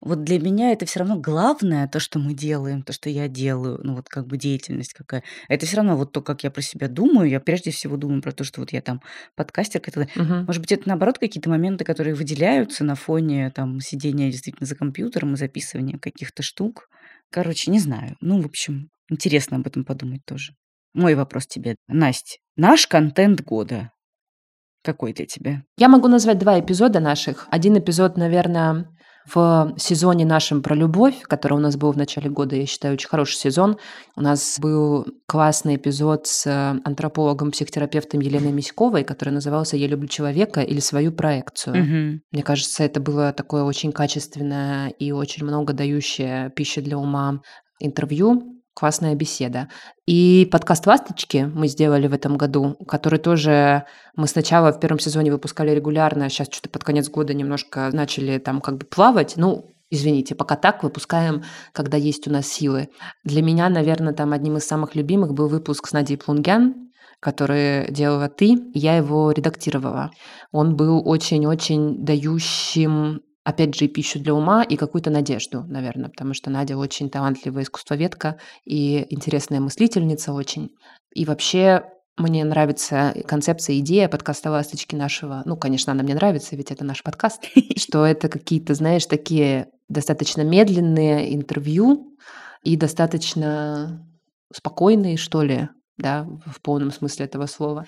[0.00, 3.80] вот для меня это все равно главное, то, что мы делаем, то, что я делаю,
[3.82, 5.22] ну вот как бы деятельность какая.
[5.48, 7.28] Это все равно вот то, как я про себя думаю.
[7.30, 9.00] Я прежде всего думаю про то, что вот я там
[9.34, 9.80] подкастер.
[9.80, 10.44] какая Мгм.
[10.46, 15.34] Может быть, это наоборот какие-то моменты, которые выделяются на фоне там сидения действительно за компьютером
[15.34, 16.88] и записывания каких-то штук.
[17.30, 18.16] Короче, не знаю.
[18.20, 20.52] Ну, в общем, интересно об этом подумать тоже.
[20.94, 22.36] Мой вопрос тебе, Настя.
[22.56, 23.90] Наш контент года.
[24.82, 25.62] Какой для тебя?
[25.76, 27.48] Я могу назвать два эпизода наших.
[27.50, 28.86] Один эпизод, наверное,
[29.26, 33.08] в сезоне нашем про любовь, который у нас был в начале года, я считаю, очень
[33.08, 33.76] хороший сезон.
[34.14, 36.46] У нас был классный эпизод с
[36.82, 41.74] антропологом, психотерапевтом Еленой Миськовой, который назывался «Я люблю человека» или «Свою проекцию».
[41.74, 42.20] Угу.
[42.30, 47.42] Мне кажется, это было такое очень качественное и очень много дающее пищи для ума
[47.80, 49.68] интервью классная беседа.
[50.04, 53.84] И подкаст «Ласточки» мы сделали в этом году, который тоже
[54.16, 58.60] мы сначала в первом сезоне выпускали регулярно, сейчас что-то под конец года немножко начали там
[58.60, 59.38] как бы плавать.
[59.38, 62.90] Ну, извините, пока так выпускаем, когда есть у нас силы.
[63.24, 66.74] Для меня, наверное, там одним из самых любимых был выпуск с Надей Плунгян,
[67.18, 70.10] который делала ты, я его редактировала.
[70.52, 76.34] Он был очень-очень дающим опять же, и пищу для ума, и какую-то надежду, наверное, потому
[76.34, 80.70] что Надя очень талантливая искусствоведка и интересная мыслительница очень.
[81.14, 81.84] И вообще
[82.16, 85.42] мне нравится концепция, идея подкаста «Ласточки» нашего.
[85.44, 87.44] Ну, конечно, она мне нравится, ведь это наш подкаст.
[87.76, 92.18] Что это какие-то, знаешь, такие достаточно медленные интервью
[92.64, 94.04] и достаточно
[94.52, 97.86] спокойные, что ли, да, в полном смысле этого слова.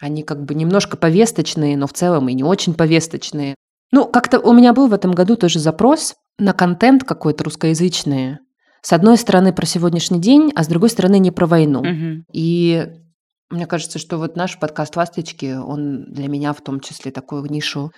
[0.00, 3.54] Они как бы немножко повесточные, но в целом и не очень повесточные.
[3.90, 8.38] Ну, как-то у меня был в этом году тоже запрос на контент какой-то русскоязычный.
[8.82, 11.82] С одной стороны про сегодняшний день, а с другой стороны не про войну.
[11.82, 12.24] Мгм.
[12.32, 12.86] И
[13.50, 17.92] мне кажется, что вот наш подкаст «Ласточки», он для меня в том числе такую нишу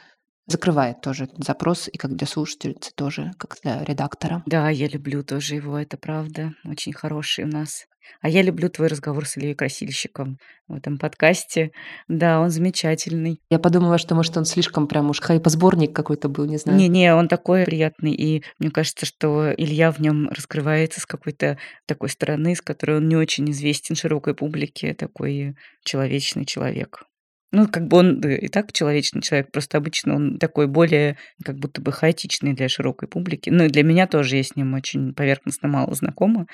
[0.51, 4.43] закрывает тоже этот запрос, и как для слушательницы тоже, как для редактора.
[4.47, 6.53] Да, я люблю тоже его, это правда.
[6.65, 7.87] Очень хороший у нас.
[8.21, 11.71] А я люблю твой разговор с Ильей Красильщиком в этом подкасте.
[12.09, 13.41] Да, он замечательный.
[13.51, 16.79] Я подумала, что, может, он слишком прям уж хайпосборник какой-то был, не знаю.
[16.79, 22.09] Не-не, он такой приятный, и мне кажется, что Илья в нем раскрывается с какой-то такой
[22.09, 27.05] стороны, с которой он не очень известен широкой публике, такой человечный человек.
[27.53, 31.57] Ну, как бы он э, и так человечный человек, просто обычно он такой более как
[31.57, 33.51] будто бы хаотичный для широкой публики.
[33.51, 36.47] Ну, и для меня тоже я с ним очень поверхностно мало знакома.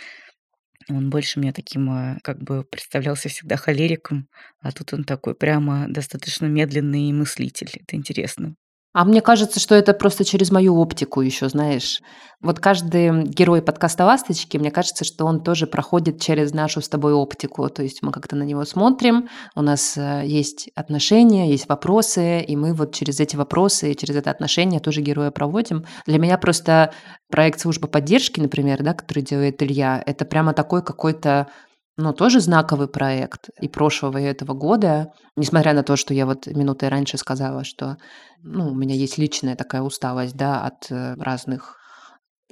[0.89, 4.29] Он больше мне таким, э, как бы представлялся всегда холериком,
[4.61, 7.71] а тут он такой прямо достаточно медленный мыслитель.
[7.75, 8.57] Это интересно.
[8.97, 12.01] А мне кажется, что это просто через мою оптику еще, знаешь.
[12.41, 17.13] Вот каждый герой подкаста «Ласточки», мне кажется, что он тоже проходит через нашу с тобой
[17.13, 17.69] оптику.
[17.69, 22.57] То есть мы как-то на него смотрим, у нас э, есть отношения, есть вопросы, и
[22.57, 25.85] мы вот через эти вопросы, через это отношение тоже героя проводим.
[26.07, 26.95] Для меня просто
[27.31, 31.49] проект «Служба поддержки», например, да, который делает Илья, это прямо такой какой-то
[31.97, 35.13] ну, тоже знаковый проект и прошлого, и этого года.
[35.35, 37.97] Несмотря на то, что я вот минутой раньше сказала, что
[38.43, 41.77] ну, у меня есть личная такая усталость да, от э, разных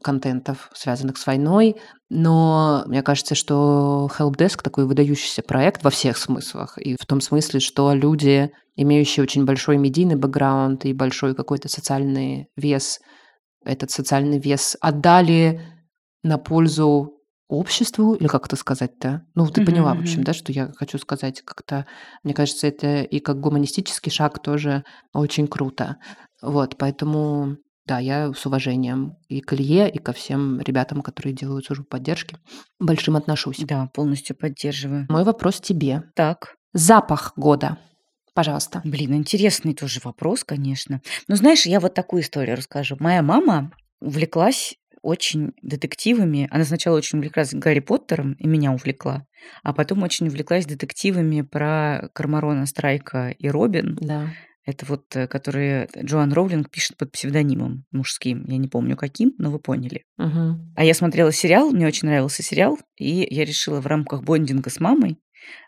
[0.03, 1.77] контентов, связанных с войной.
[2.09, 6.79] Но мне кажется, что Helpdesk такой выдающийся проект во всех смыслах.
[6.79, 12.49] И в том смысле, что люди, имеющие очень большой медийный бэкграунд и большой какой-то социальный
[12.57, 13.01] вес,
[13.65, 15.61] этот социальный вес отдали
[16.23, 17.14] на пользу
[17.55, 19.23] обществу, или как это сказать-то?
[19.35, 21.87] Ну, ты поняла, в общем, да, что я хочу сказать как-то.
[22.23, 25.97] Мне кажется, это и как гуманистический шаг тоже очень круто.
[26.43, 31.67] Вот, поэтому, да, я с уважением и к Илье, и ко всем ребятам, которые делают
[31.67, 32.37] службу поддержки,
[32.79, 33.59] большим отношусь.
[33.59, 35.07] Да, полностью поддерживаю.
[35.09, 36.03] Мой вопрос тебе.
[36.15, 36.55] Так.
[36.73, 37.79] Запах года.
[38.35, 38.83] Пожалуйста.
[38.85, 41.01] Блин, интересный тоже вопрос, конечно.
[41.29, 42.97] Но знаешь, я вот такую историю расскажу.
[42.99, 46.49] Моя мама увлеклась очень детективами.
[46.51, 49.27] Она сначала очень увлеклась Гарри Поттером и меня увлекла,
[49.63, 53.99] а потом очень увлеклась детективами про Кармарона Страйка и Робин.
[54.01, 54.31] Да.
[54.67, 58.45] Это вот, э, которые Джоан Роулинг пишет под псевдонимом мужским.
[58.49, 60.05] Я не помню каким, но вы поняли.
[60.17, 60.73] Мгм.
[60.75, 64.81] А я смотрела сериал, мне очень нравился сериал, и я решила в рамках бондинга с
[64.81, 65.19] мамой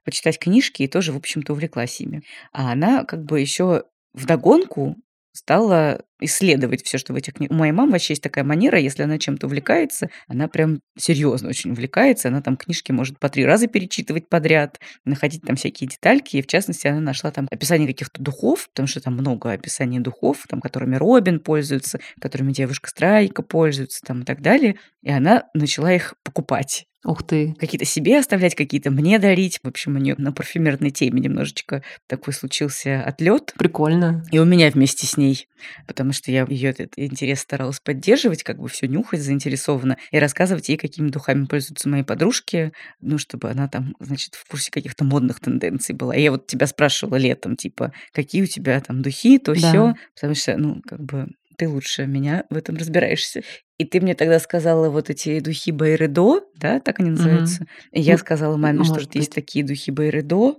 [0.05, 2.23] почитать книжки и тоже, в общем-то, увлеклась ими.
[2.53, 4.97] А она как бы еще вдогонку
[5.37, 7.55] стала исследовать все, что в этих книгах.
[7.55, 11.73] У моей мамы вообще есть такая манера, если она чем-то увлекается, она прям серьезно очень
[11.73, 16.43] увлекается, она там книжки может по три раза перечитывать подряд, находить там всякие детальки, и
[16.43, 20.61] в частности она нашла там описание каких-то духов, потому что там много описаний духов, там,
[20.61, 26.15] которыми Робин пользуется, которыми девушка Страйка пользуется, там и так далее, и она начала их
[26.25, 26.87] покупать.
[27.07, 27.55] Ух ты.
[27.61, 29.61] Какие-то себе оставлять, какие-то мне дарить.
[29.63, 33.55] В общем, у нее на парфюмерной теме немножечко такой случился отлет.
[33.57, 34.25] Прикольно.
[34.33, 35.47] И у меня вместе с ней,
[35.87, 40.69] потому что я ее этот интерес старалась поддерживать, как бы все нюхать заинтересованно и рассказывать
[40.69, 45.39] ей, какими духами пользуются мои подружки, ну, чтобы она там, значит, в курсе каких-то модных
[45.39, 46.17] тенденций была.
[46.17, 49.59] И я вот тебя спрашивала летом, типа, какие у тебя там духи, то Да.
[49.59, 53.43] все, потому что, ну, как бы ты лучше меня в этом разбираешься.
[53.79, 57.67] И ты мне тогда сказала вот эти духи Байредо, да, так они называются.
[57.93, 60.57] И я сказала маме, что может вот есть такие духи Байредо,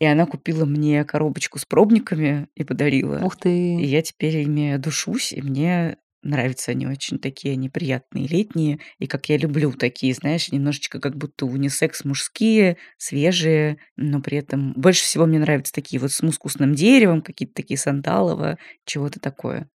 [0.00, 3.20] и она купила мне коробочку с пробниками и подарила.
[3.24, 3.84] Ух И ты.
[3.84, 8.80] я теперь ими душусь, и мне нравятся они очень такие неприятные, летние.
[8.98, 14.72] И как я люблю такие, знаешь, немножечко как будто унисекс мужские, свежие, но при этом
[14.74, 19.68] больше всего мне нравятся такие вот с мускусным деревом, какие-то такие сандалово, чего-то такое.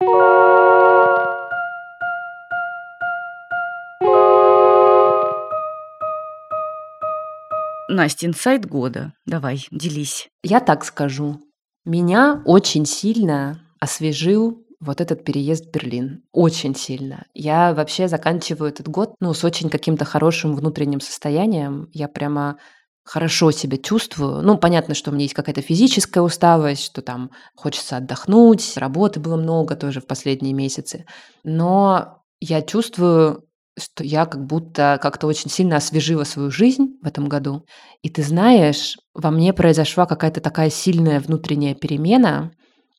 [7.89, 9.13] Настя, инсайт года.
[9.25, 10.29] Давай, делись.
[10.43, 11.39] Я так скажу.
[11.85, 16.23] Меня очень сильно освежил вот этот переезд в Берлин.
[16.31, 17.25] Очень сильно.
[17.33, 21.89] Я вообще заканчиваю этот год, ну, с очень каким-то хорошим внутренним состоянием.
[21.93, 22.57] Я прямо
[23.03, 24.41] хорошо себя чувствую.
[24.43, 29.37] Ну, понятно, что у меня есть какая-то физическая усталость, что там хочется отдохнуть, работы было
[29.37, 31.05] много тоже в последние месяцы.
[31.43, 33.45] Но я чувствую,
[33.79, 37.63] что я как будто как-то очень сильно освежила свою жизнь в этом году.
[38.01, 42.51] И ты знаешь, во мне произошла какая-то такая сильная внутренняя перемена.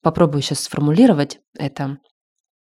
[0.08, 1.98] Попробую сейчас сформулировать это.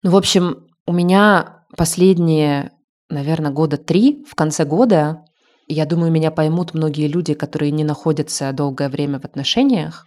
[0.03, 2.73] Ну, в общем, у меня последние,
[3.09, 5.23] наверное, года три в конце года,
[5.65, 10.03] я думаю, меня поймут многие люди, которые не находятся долгое время в отношениях,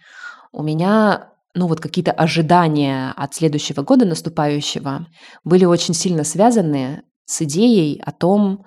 [0.51, 5.07] у меня ну вот какие-то ожидания от следующего года наступающего
[5.43, 8.65] были очень сильно связаны с идеей о том,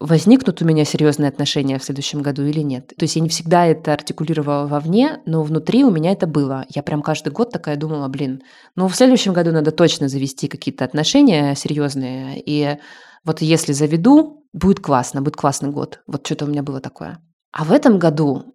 [0.00, 2.88] возникнут у меня серьезные отношения в следующем году или нет.
[2.96, 6.64] То есть я не всегда это артикулировала вовне, но внутри у меня это было.
[6.68, 8.42] Я прям каждый год такая думала, блин,
[8.76, 12.40] ну в следующем году надо точно завести какие-то отношения серьезные.
[12.44, 12.78] И
[13.24, 16.00] вот если заведу, будет классно, будет классный год.
[16.06, 17.18] Вот что-то у меня было такое.
[17.52, 18.54] А в этом году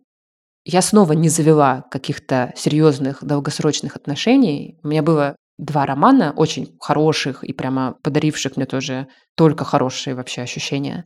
[0.66, 4.80] я снова не завела каких-то серьезных долгосрочных отношений.
[4.84, 10.42] У меня было два романа, очень хороших и прямо подаривших мне тоже только хорошие вообще
[10.42, 11.06] ощущения.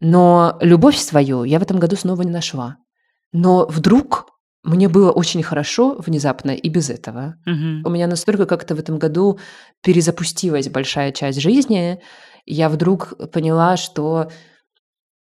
[0.00, 2.78] Но любовь свою я в этом году снова не нашла.
[3.32, 4.26] Но вдруг
[4.62, 7.36] мне было очень хорошо внезапно и без этого.
[7.46, 7.82] Мгм.
[7.84, 9.38] У меня настолько как-то в этом году
[9.82, 12.00] перезапустилась большая часть жизни.
[12.44, 14.30] Я вдруг поняла, что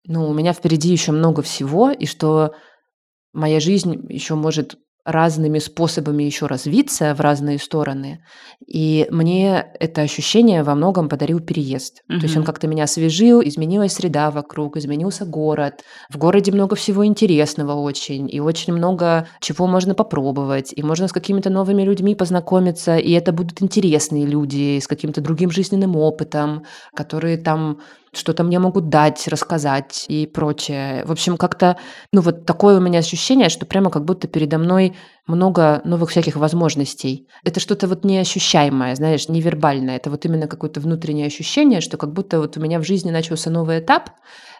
[0.06, 2.54] ну, у меня впереди еще много всего, и что
[3.32, 4.76] моя жизнь еще может
[5.08, 8.20] разными способами еще развиться в разные стороны.
[8.66, 12.02] И мне это ощущение во многом подарил переезд.
[12.08, 15.82] То есть он как-то меня освежил, изменилась среда вокруг, изменился город.
[16.10, 21.12] В городе много всего интересного очень, и очень много чего можно попробовать, и можно с
[21.12, 27.38] какими-то новыми людьми познакомиться, и это будут интересные люди с каким-то другим жизненным опытом, которые
[27.38, 27.80] там
[28.12, 31.04] что-то мне могут дать, рассказать и прочее.
[31.04, 31.76] В общем, как-то,
[32.12, 34.96] ну вот такое у меня ощущение, что прямо как будто передо мной
[35.26, 37.28] много новых всяких возможностей.
[37.44, 39.96] Это что-то вот неощущаемое, знаешь, невербальное.
[39.96, 43.50] Это вот именно какое-то внутреннее ощущение, что как будто вот у меня в жизни начался
[43.50, 44.10] новый этап,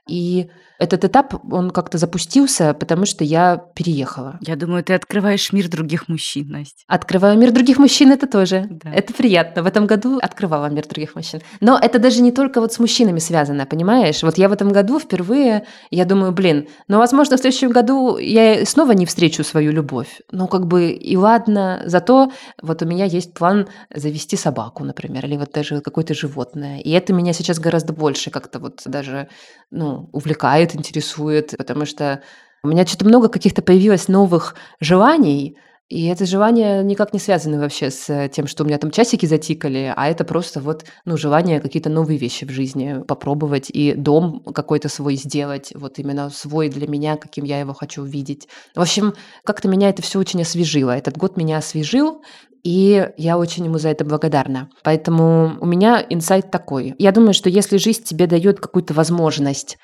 [0.09, 4.39] и этот этап, он как-то запустился, потому что я переехала.
[4.41, 6.85] Я думаю, ты открываешь мир других мужчин, Настя.
[6.87, 8.67] Открываю мир других мужчин, это тоже.
[8.71, 8.93] Да.
[8.93, 9.63] Это приятно.
[9.65, 11.41] В этом году открывала мир других мужчин.
[11.61, 14.23] Но это даже не только вот с мужчинами связано, понимаешь?
[14.23, 18.65] Вот я в этом году впервые, я думаю, блин, ну, возможно, в следующем году я
[18.65, 20.21] снова не встречу свою любовь.
[20.31, 21.83] Ну, как бы и ладно.
[21.87, 22.31] Зато
[22.63, 26.79] вот у меня есть план завести собаку, например, или вот даже какое-то животное.
[26.79, 29.29] И это меня сейчас гораздо больше как-то вот даже,
[29.73, 32.23] ну, увлекает, интересует, потому что
[32.63, 35.57] у меня что-то много каких-то появилось новых желаний,
[35.89, 39.91] и это желание никак не связано вообще с тем, что у меня там часики затикали,
[39.97, 44.91] а это просто вот, ну, желание какие-то новые вещи в жизни попробовать и дом какой-то
[44.91, 48.49] свой сделать, вот именно свой для меня, каким я его хочу увидеть.
[48.75, 49.15] В общем,
[49.45, 50.91] как-то меня это все очень освежило.
[50.91, 52.23] Этот год меня освежил,
[52.65, 54.69] и я очень ему за это благодарна.
[54.85, 56.95] Поэтому у меня инсайт такой.
[56.99, 59.79] Я думаю, что если жизнь тебе дает какую-то возможность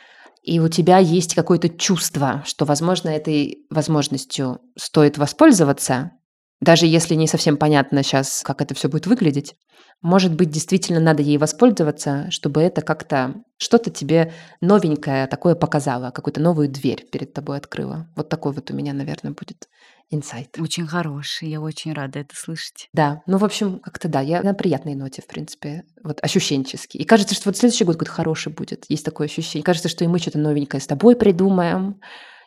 [0.44, 6.12] и у тебя есть какое-то чувство, что, возможно, этой возможностью стоит воспользоваться,
[6.60, 9.54] даже если не совсем понятно сейчас, как это все будет выглядеть,
[10.02, 16.40] может быть, действительно надо ей воспользоваться, чтобы это как-то что-то тебе новенькое такое показало, какую-то
[16.40, 18.08] новую дверь перед тобой открыло.
[18.16, 19.68] Вот такой вот у меня, наверное, будет
[20.10, 20.58] инсайт.
[20.58, 22.88] Очень хороший, я очень рада это слышать.
[22.92, 26.96] Да, ну, в общем, как-то да, я на приятной ноте, в принципе, вот ощущенчески.
[26.96, 28.84] И кажется, что вот следующий год какой-то хороший будет.
[28.88, 29.64] Есть такое ощущение.
[29.64, 32.00] Кажется, что и мы что-то новенькое с тобой придумаем.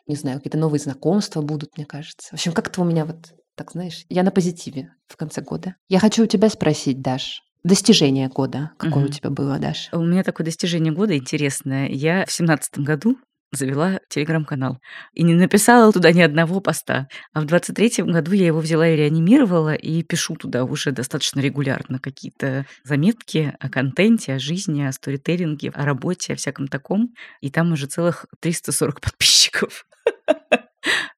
[0.06, 2.30] Не знаю, какие-то новые знакомства будут, мне кажется.
[2.30, 3.18] В общем, как-то у меня вот,
[3.58, 5.76] так знаешь, я на позитиве в конце года.
[5.90, 8.72] Я хочу у тебя спросить, Даш, достижение года.
[8.78, 9.10] Какое Мгм.
[9.10, 9.90] у тебя было, Даш?
[9.92, 11.90] У меня такое достижение года интересное.
[11.90, 13.18] Я в семнадцатом году
[13.52, 14.78] завела телеграм-канал
[15.14, 17.08] и не написала туда ни одного поста.
[17.34, 21.40] А в двадцать третьем году я его взяла и реанимировала, и пишу туда уже достаточно
[21.40, 27.14] регулярно какие-то заметки о контенте, о жизни, о сторителлинге, о работе, о всяком таком.
[27.42, 29.86] И там уже целых 340 подписчиков.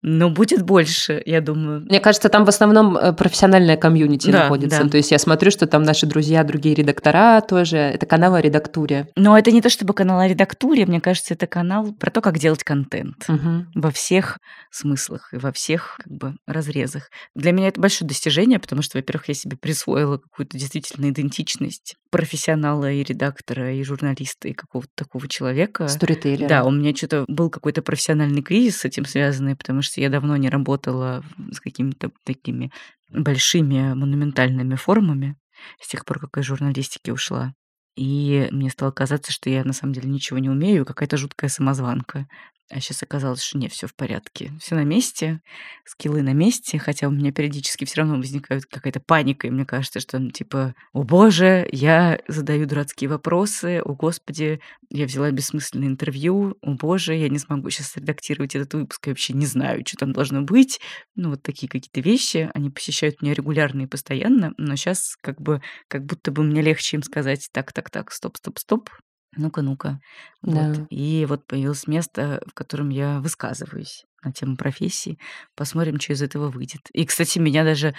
[0.02, 1.82] Но будет больше, я думаю.
[1.82, 4.84] Мне кажется, там в основном э, профессиональная комьюнити Да, находится.
[4.84, 4.90] да.
[4.90, 7.78] То есть я смотрю, что там наши друзья, другие редактора тоже.
[7.78, 9.08] Это канал о редактуре.
[9.18, 12.38] Но это не то чтобы канал о редактуре, мне кажется, это канал про то, как
[12.38, 13.28] делать контент.
[13.28, 13.68] Мгм.
[13.76, 14.38] во всех
[14.72, 17.10] смыслах и во всех как бы разрезах.
[17.36, 22.92] Для меня это большое достижение, потому что, во-первых, я себе присвоила какую-то действительно идентичность профессионала
[22.92, 25.88] и редактора, и журналиста, и какого-то такого человека.
[25.88, 26.48] Сторителлера.
[26.48, 30.38] Да, у меня что-то был какой-то профессиональный кризис с этим связанный, потому что я давно
[30.38, 32.72] не работала с какими-то такими
[33.10, 35.38] большими монументальными формами
[35.82, 37.54] с тех пор, как я из журналистики ушла.
[37.96, 42.28] И мне стало казаться, что я на самом деле ничего не умею, какая-то жуткая самозванка.
[42.72, 44.52] А сейчас оказалось, что нет, все в порядке.
[44.62, 45.42] Все на месте,
[45.86, 50.00] скиллы на месте, хотя у меня периодически все равно возникает какая-то паника, и мне кажется,
[50.00, 54.60] что ну, типа, о боже, я задаю дурацкие вопросы, о господи,
[54.92, 59.34] я взяла бессмысленное интервью, о боже, я не смогу сейчас редактировать этот выпуск, я вообще
[59.34, 60.80] не знаю, что там должно быть.
[61.16, 65.64] Ну, вот такие какие-то вещи, они посещают меня регулярно и постоянно, но сейчас как бы,
[65.88, 68.90] как будто бы мне легче им сказать, так, так, так, стоп, стоп, стоп,
[69.36, 70.00] ну-ка, ну-ка.
[70.42, 70.70] Да.
[70.70, 70.88] Вот.
[70.90, 74.06] И вот появилось место, в котором я высказываюсь.
[74.24, 75.18] на тему профессии.
[75.56, 76.82] Посмотрим, что из этого выйдет.
[76.94, 77.96] И, кстати, меня даже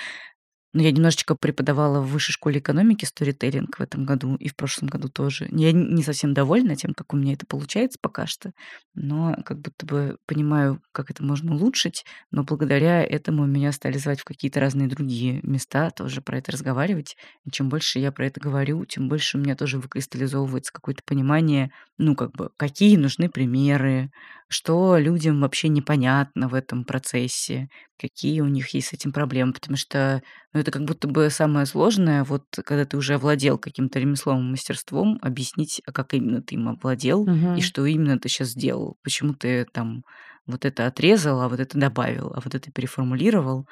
[0.72, 4.88] ну, я немножечко преподавала в высшей школе экономики сторителлинг в этом году и в прошлом
[4.88, 5.48] году тоже.
[5.50, 8.52] Я не совсем довольна тем, как у меня это получается пока что,
[8.94, 14.20] но как будто бы понимаю, как это можно улучшить, но благодаря этому меня стали звать
[14.20, 17.16] в какие-то разные другие места, тоже про это разговаривать.
[17.44, 21.70] И чем больше я про это говорю, тем больше у меня тоже выкристаллизовывается какое-то понимание,
[21.98, 24.10] ну, как бы, какие нужны примеры,
[24.52, 29.52] что людям вообще непонятно в этом процессе, какие у них есть с этим проблемы.
[29.52, 30.22] Потому что
[30.52, 35.18] ну, это как будто бы самое сложное, вот когда ты уже овладел каким-то ремеслом, мастерством,
[35.22, 37.62] объяснить, а как именно ты им овладел и Мгм.
[37.62, 38.96] что именно ты сейчас сделал.
[39.02, 40.04] Почему ты там
[40.46, 43.66] вот это отрезал, а вот это добавил, а вот это переформулировал,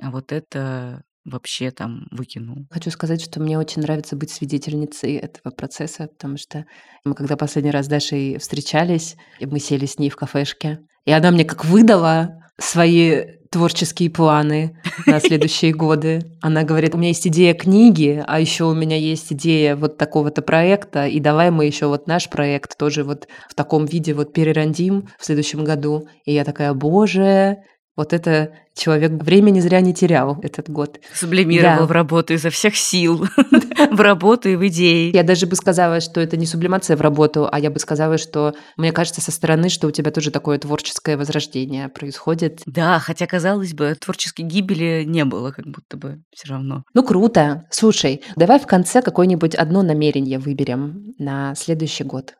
[0.00, 2.66] а вот это вообще там выкинул.
[2.70, 6.64] Хочу сказать, что мне очень нравится быть свидетельницей этого процесса, потому что
[7.04, 11.30] мы когда последний раз с Дашей встречались, мы сели с ней в кафешке, и она
[11.30, 16.20] мне как выдала свои творческие планы на следующие годы.
[16.42, 20.42] Она говорит, у меня есть идея книги, а еще у меня есть идея вот такого-то
[20.42, 25.08] проекта, и давай мы еще вот наш проект тоже вот в таком виде вот перерандим
[25.18, 26.08] в следующем году.
[26.24, 27.58] И я такая, боже,
[27.98, 31.00] вот это человек времени зря не терял этот год.
[31.12, 31.84] Сублимировал Да.
[31.86, 33.26] в работу изо всех сил.
[33.90, 35.14] В работу и в идеи.
[35.14, 38.54] Я даже бы сказала, что это не сублимация в работу, а я бы сказала, что
[38.76, 42.62] мне кажется со стороны, что у тебя тоже такое творческое возрождение происходит.
[42.66, 46.82] Да, хотя, казалось бы, творческой гибели не было, как будто бы все равно.
[46.94, 47.64] Ну круто.
[47.70, 52.34] Слушай, давай в конце какое-нибудь одно намерение выберем на следующий год.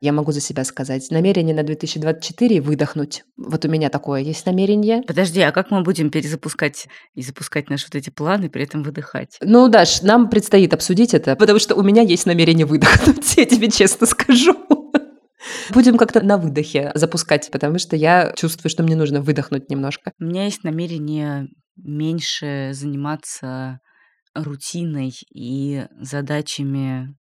[0.00, 1.10] Я могу за себя сказать.
[1.10, 3.24] Намерение на 2024 выдохнуть.
[3.36, 5.02] Вот у меня такое есть намерение.
[5.06, 9.36] Подожди, а как мы будем перезапускать и запускать наши вот эти планы, при этом выдыхать?
[9.42, 13.70] Ну, Даш, нам предстоит обсудить это, потому что у меня есть намерение выдохнуть, я тебе
[13.70, 14.54] честно скажу.
[15.70, 20.12] Будем как-то на выдохе запускать, потому что я чувствую, что мне нужно выдохнуть немножко.
[20.18, 23.80] У меня есть намерение меньше заниматься
[24.34, 27.14] рутиной и задачами,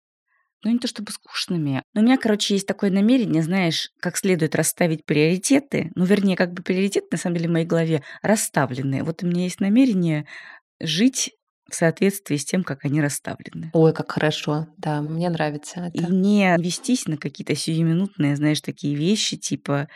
[0.66, 4.54] ну не то чтобы скучными, но у меня, короче, есть такое намерение, знаешь, как следует
[4.54, 9.02] расставить приоритеты, ну вернее, как бы приоритеты, на самом деле, в моей голове расставлены.
[9.04, 10.26] Вот у меня есть намерение
[10.80, 11.32] жить
[11.70, 13.70] в соответствии с тем, как они расставлены.
[13.72, 14.68] Ой, как хорошо.
[14.76, 16.12] Да, мне нравится И это.
[16.12, 19.88] не вестись на какие-то сиюминутные, знаешь, такие вещи, типа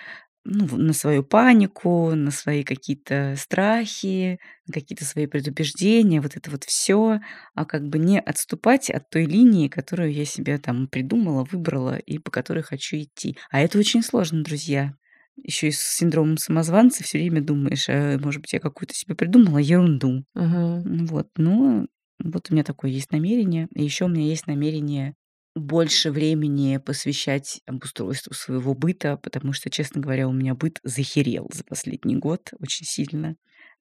[0.45, 6.51] ну, в- на свою панику, на свои какие-то страхи, на какие-то свои предубеждения, вот это
[6.51, 7.21] вот все,
[7.55, 12.19] а как бы не отступать от той линии, которую я себе там придумала, выбрала и
[12.19, 13.37] по которой хочу идти.
[13.51, 14.95] А это очень сложно, друзья.
[15.37, 19.59] Еще и с синдромом самозванца все время думаешь, а, может быть, я какую-то себе придумала
[19.59, 20.25] ерунду.
[20.35, 21.07] Мгм.
[21.07, 21.87] Вот, ну,
[22.23, 23.69] вот у меня такое есть намерение.
[23.75, 25.15] И еще у меня есть намерение
[25.55, 31.65] больше времени посвящать обустройству своего быта, потому что, честно говоря, у меня быт захерел за
[31.65, 33.37] последний год очень сильно.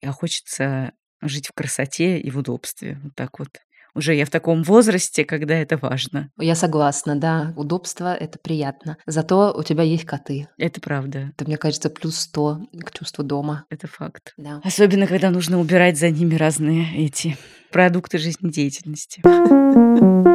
[0.04, 3.00] А хочется жить в красоте и в удобстве.
[3.04, 3.50] Вот так вот.
[3.96, 6.30] Уже я в таком возрасте, когда это важно.
[6.38, 7.54] Я согласна, да.
[7.58, 8.98] Удобство— это приятно.
[9.08, 10.48] Зато у тебя есть коты.
[10.60, 11.32] Это правда.
[11.34, 13.66] Это, мне кажется, плюс 100 к чувству дома.
[13.72, 14.34] Это факт.
[14.38, 14.62] Да.
[14.64, 17.38] Особенно, когда нужно убирать за ними разные эти
[17.72, 19.24] продукты жизнедеятельности.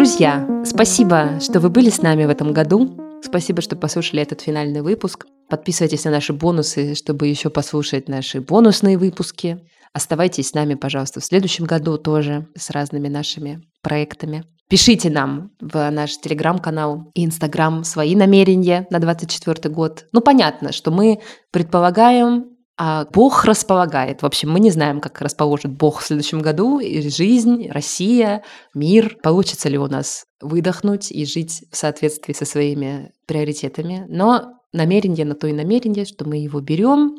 [0.00, 3.20] Друзья, спасибо, что вы были с нами в этом году.
[3.22, 5.26] Спасибо, что послушали этот финальный выпуск.
[5.50, 9.60] Подписывайтесь на наши бонусы, чтобы еще послушать наши бонусные выпуски.
[9.92, 14.46] Оставайтесь с нами, пожалуйста, в следующем году тоже с разными нашими проектами.
[14.70, 20.06] Пишите нам в наш телеграм-канал и инстаграм свои намерения на 2024 год.
[20.12, 21.20] Ну, понятно, что мы
[21.50, 22.49] предполагаем,
[22.82, 24.22] а Бог располагает.
[24.22, 29.18] В общем, мы не знаем, как расположит Бог в следующем году, и жизнь, Россия, мир.
[29.22, 34.06] Получится ли у нас выдохнуть и жить в соответствии со своими приоритетами.
[34.08, 37.16] Но намерение на то и намерение, что мы его берем,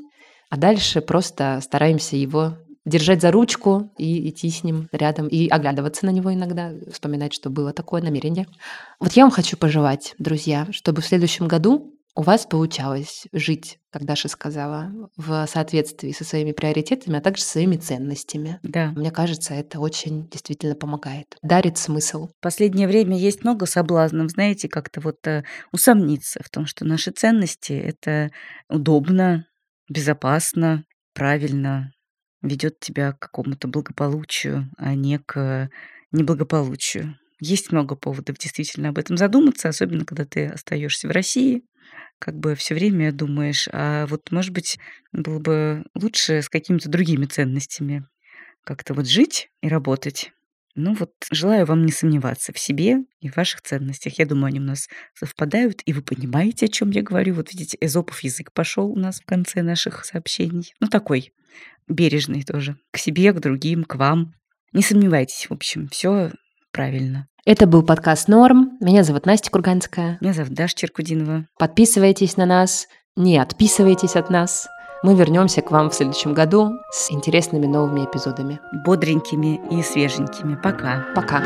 [0.49, 6.07] а дальше просто стараемся его держать за ручку и идти с ним рядом, и оглядываться
[6.07, 8.47] на него иногда, вспоминать, что было такое намерение.
[8.99, 14.05] Вот я вам хочу пожелать, друзья, чтобы в следующем году у вас получалось жить, как
[14.05, 18.59] Даша сказала, в соответствии со своими приоритетами, а также со своими ценностями.
[18.63, 18.91] Да.
[18.91, 21.37] Мне кажется, это очень действительно помогает.
[21.41, 22.27] Дарит смысл.
[22.27, 27.11] В последнее время есть много соблазнов, знаете, как-то вот э, усомниться в том, что наши
[27.11, 28.31] ценности— это
[28.69, 29.47] удобно,
[29.89, 30.83] безопасно,
[31.13, 31.91] правильно,
[32.41, 35.69] ведет тебя к какому-то благополучию, а не к
[36.11, 37.15] неблагополучию.
[37.39, 41.63] Есть много поводов действительно об этом задуматься, особенно когда ты остаешься в России,
[42.19, 44.77] как бы все время думаешь, а вот, может быть,
[45.11, 48.05] было бы лучше с какими-то другими ценностями
[48.63, 50.31] как-то вот жить и работать.
[50.75, 54.17] Ну вот, желаю вам не сомневаться в себе и в ваших ценностях.
[54.19, 57.33] Я думаю, они у нас совпадают, и вы понимаете, о чем я говорю.
[57.33, 60.73] Вот видите, эзопов язык пошел у нас в конце наших сообщений.
[60.79, 61.33] Ну такой
[61.87, 62.77] бережный тоже.
[62.91, 64.33] К себе, к другим, к вам.
[64.71, 66.31] Не сомневайтесь, в общем, все
[66.71, 67.27] правильно.
[67.43, 68.77] Это был подкаст «Норм».
[68.79, 70.19] Меня зовут Настя Курганская.
[70.21, 71.47] Меня зовут Даша Черкудинова.
[71.57, 74.67] Подписывайтесь на нас, не отписывайтесь от нас.
[75.01, 78.59] Мы вернемся к вам в следующем году с интересными новыми эпизодами.
[78.85, 80.55] Бодренькими и свеженькими.
[80.61, 81.07] Пока.
[81.15, 81.41] Пока.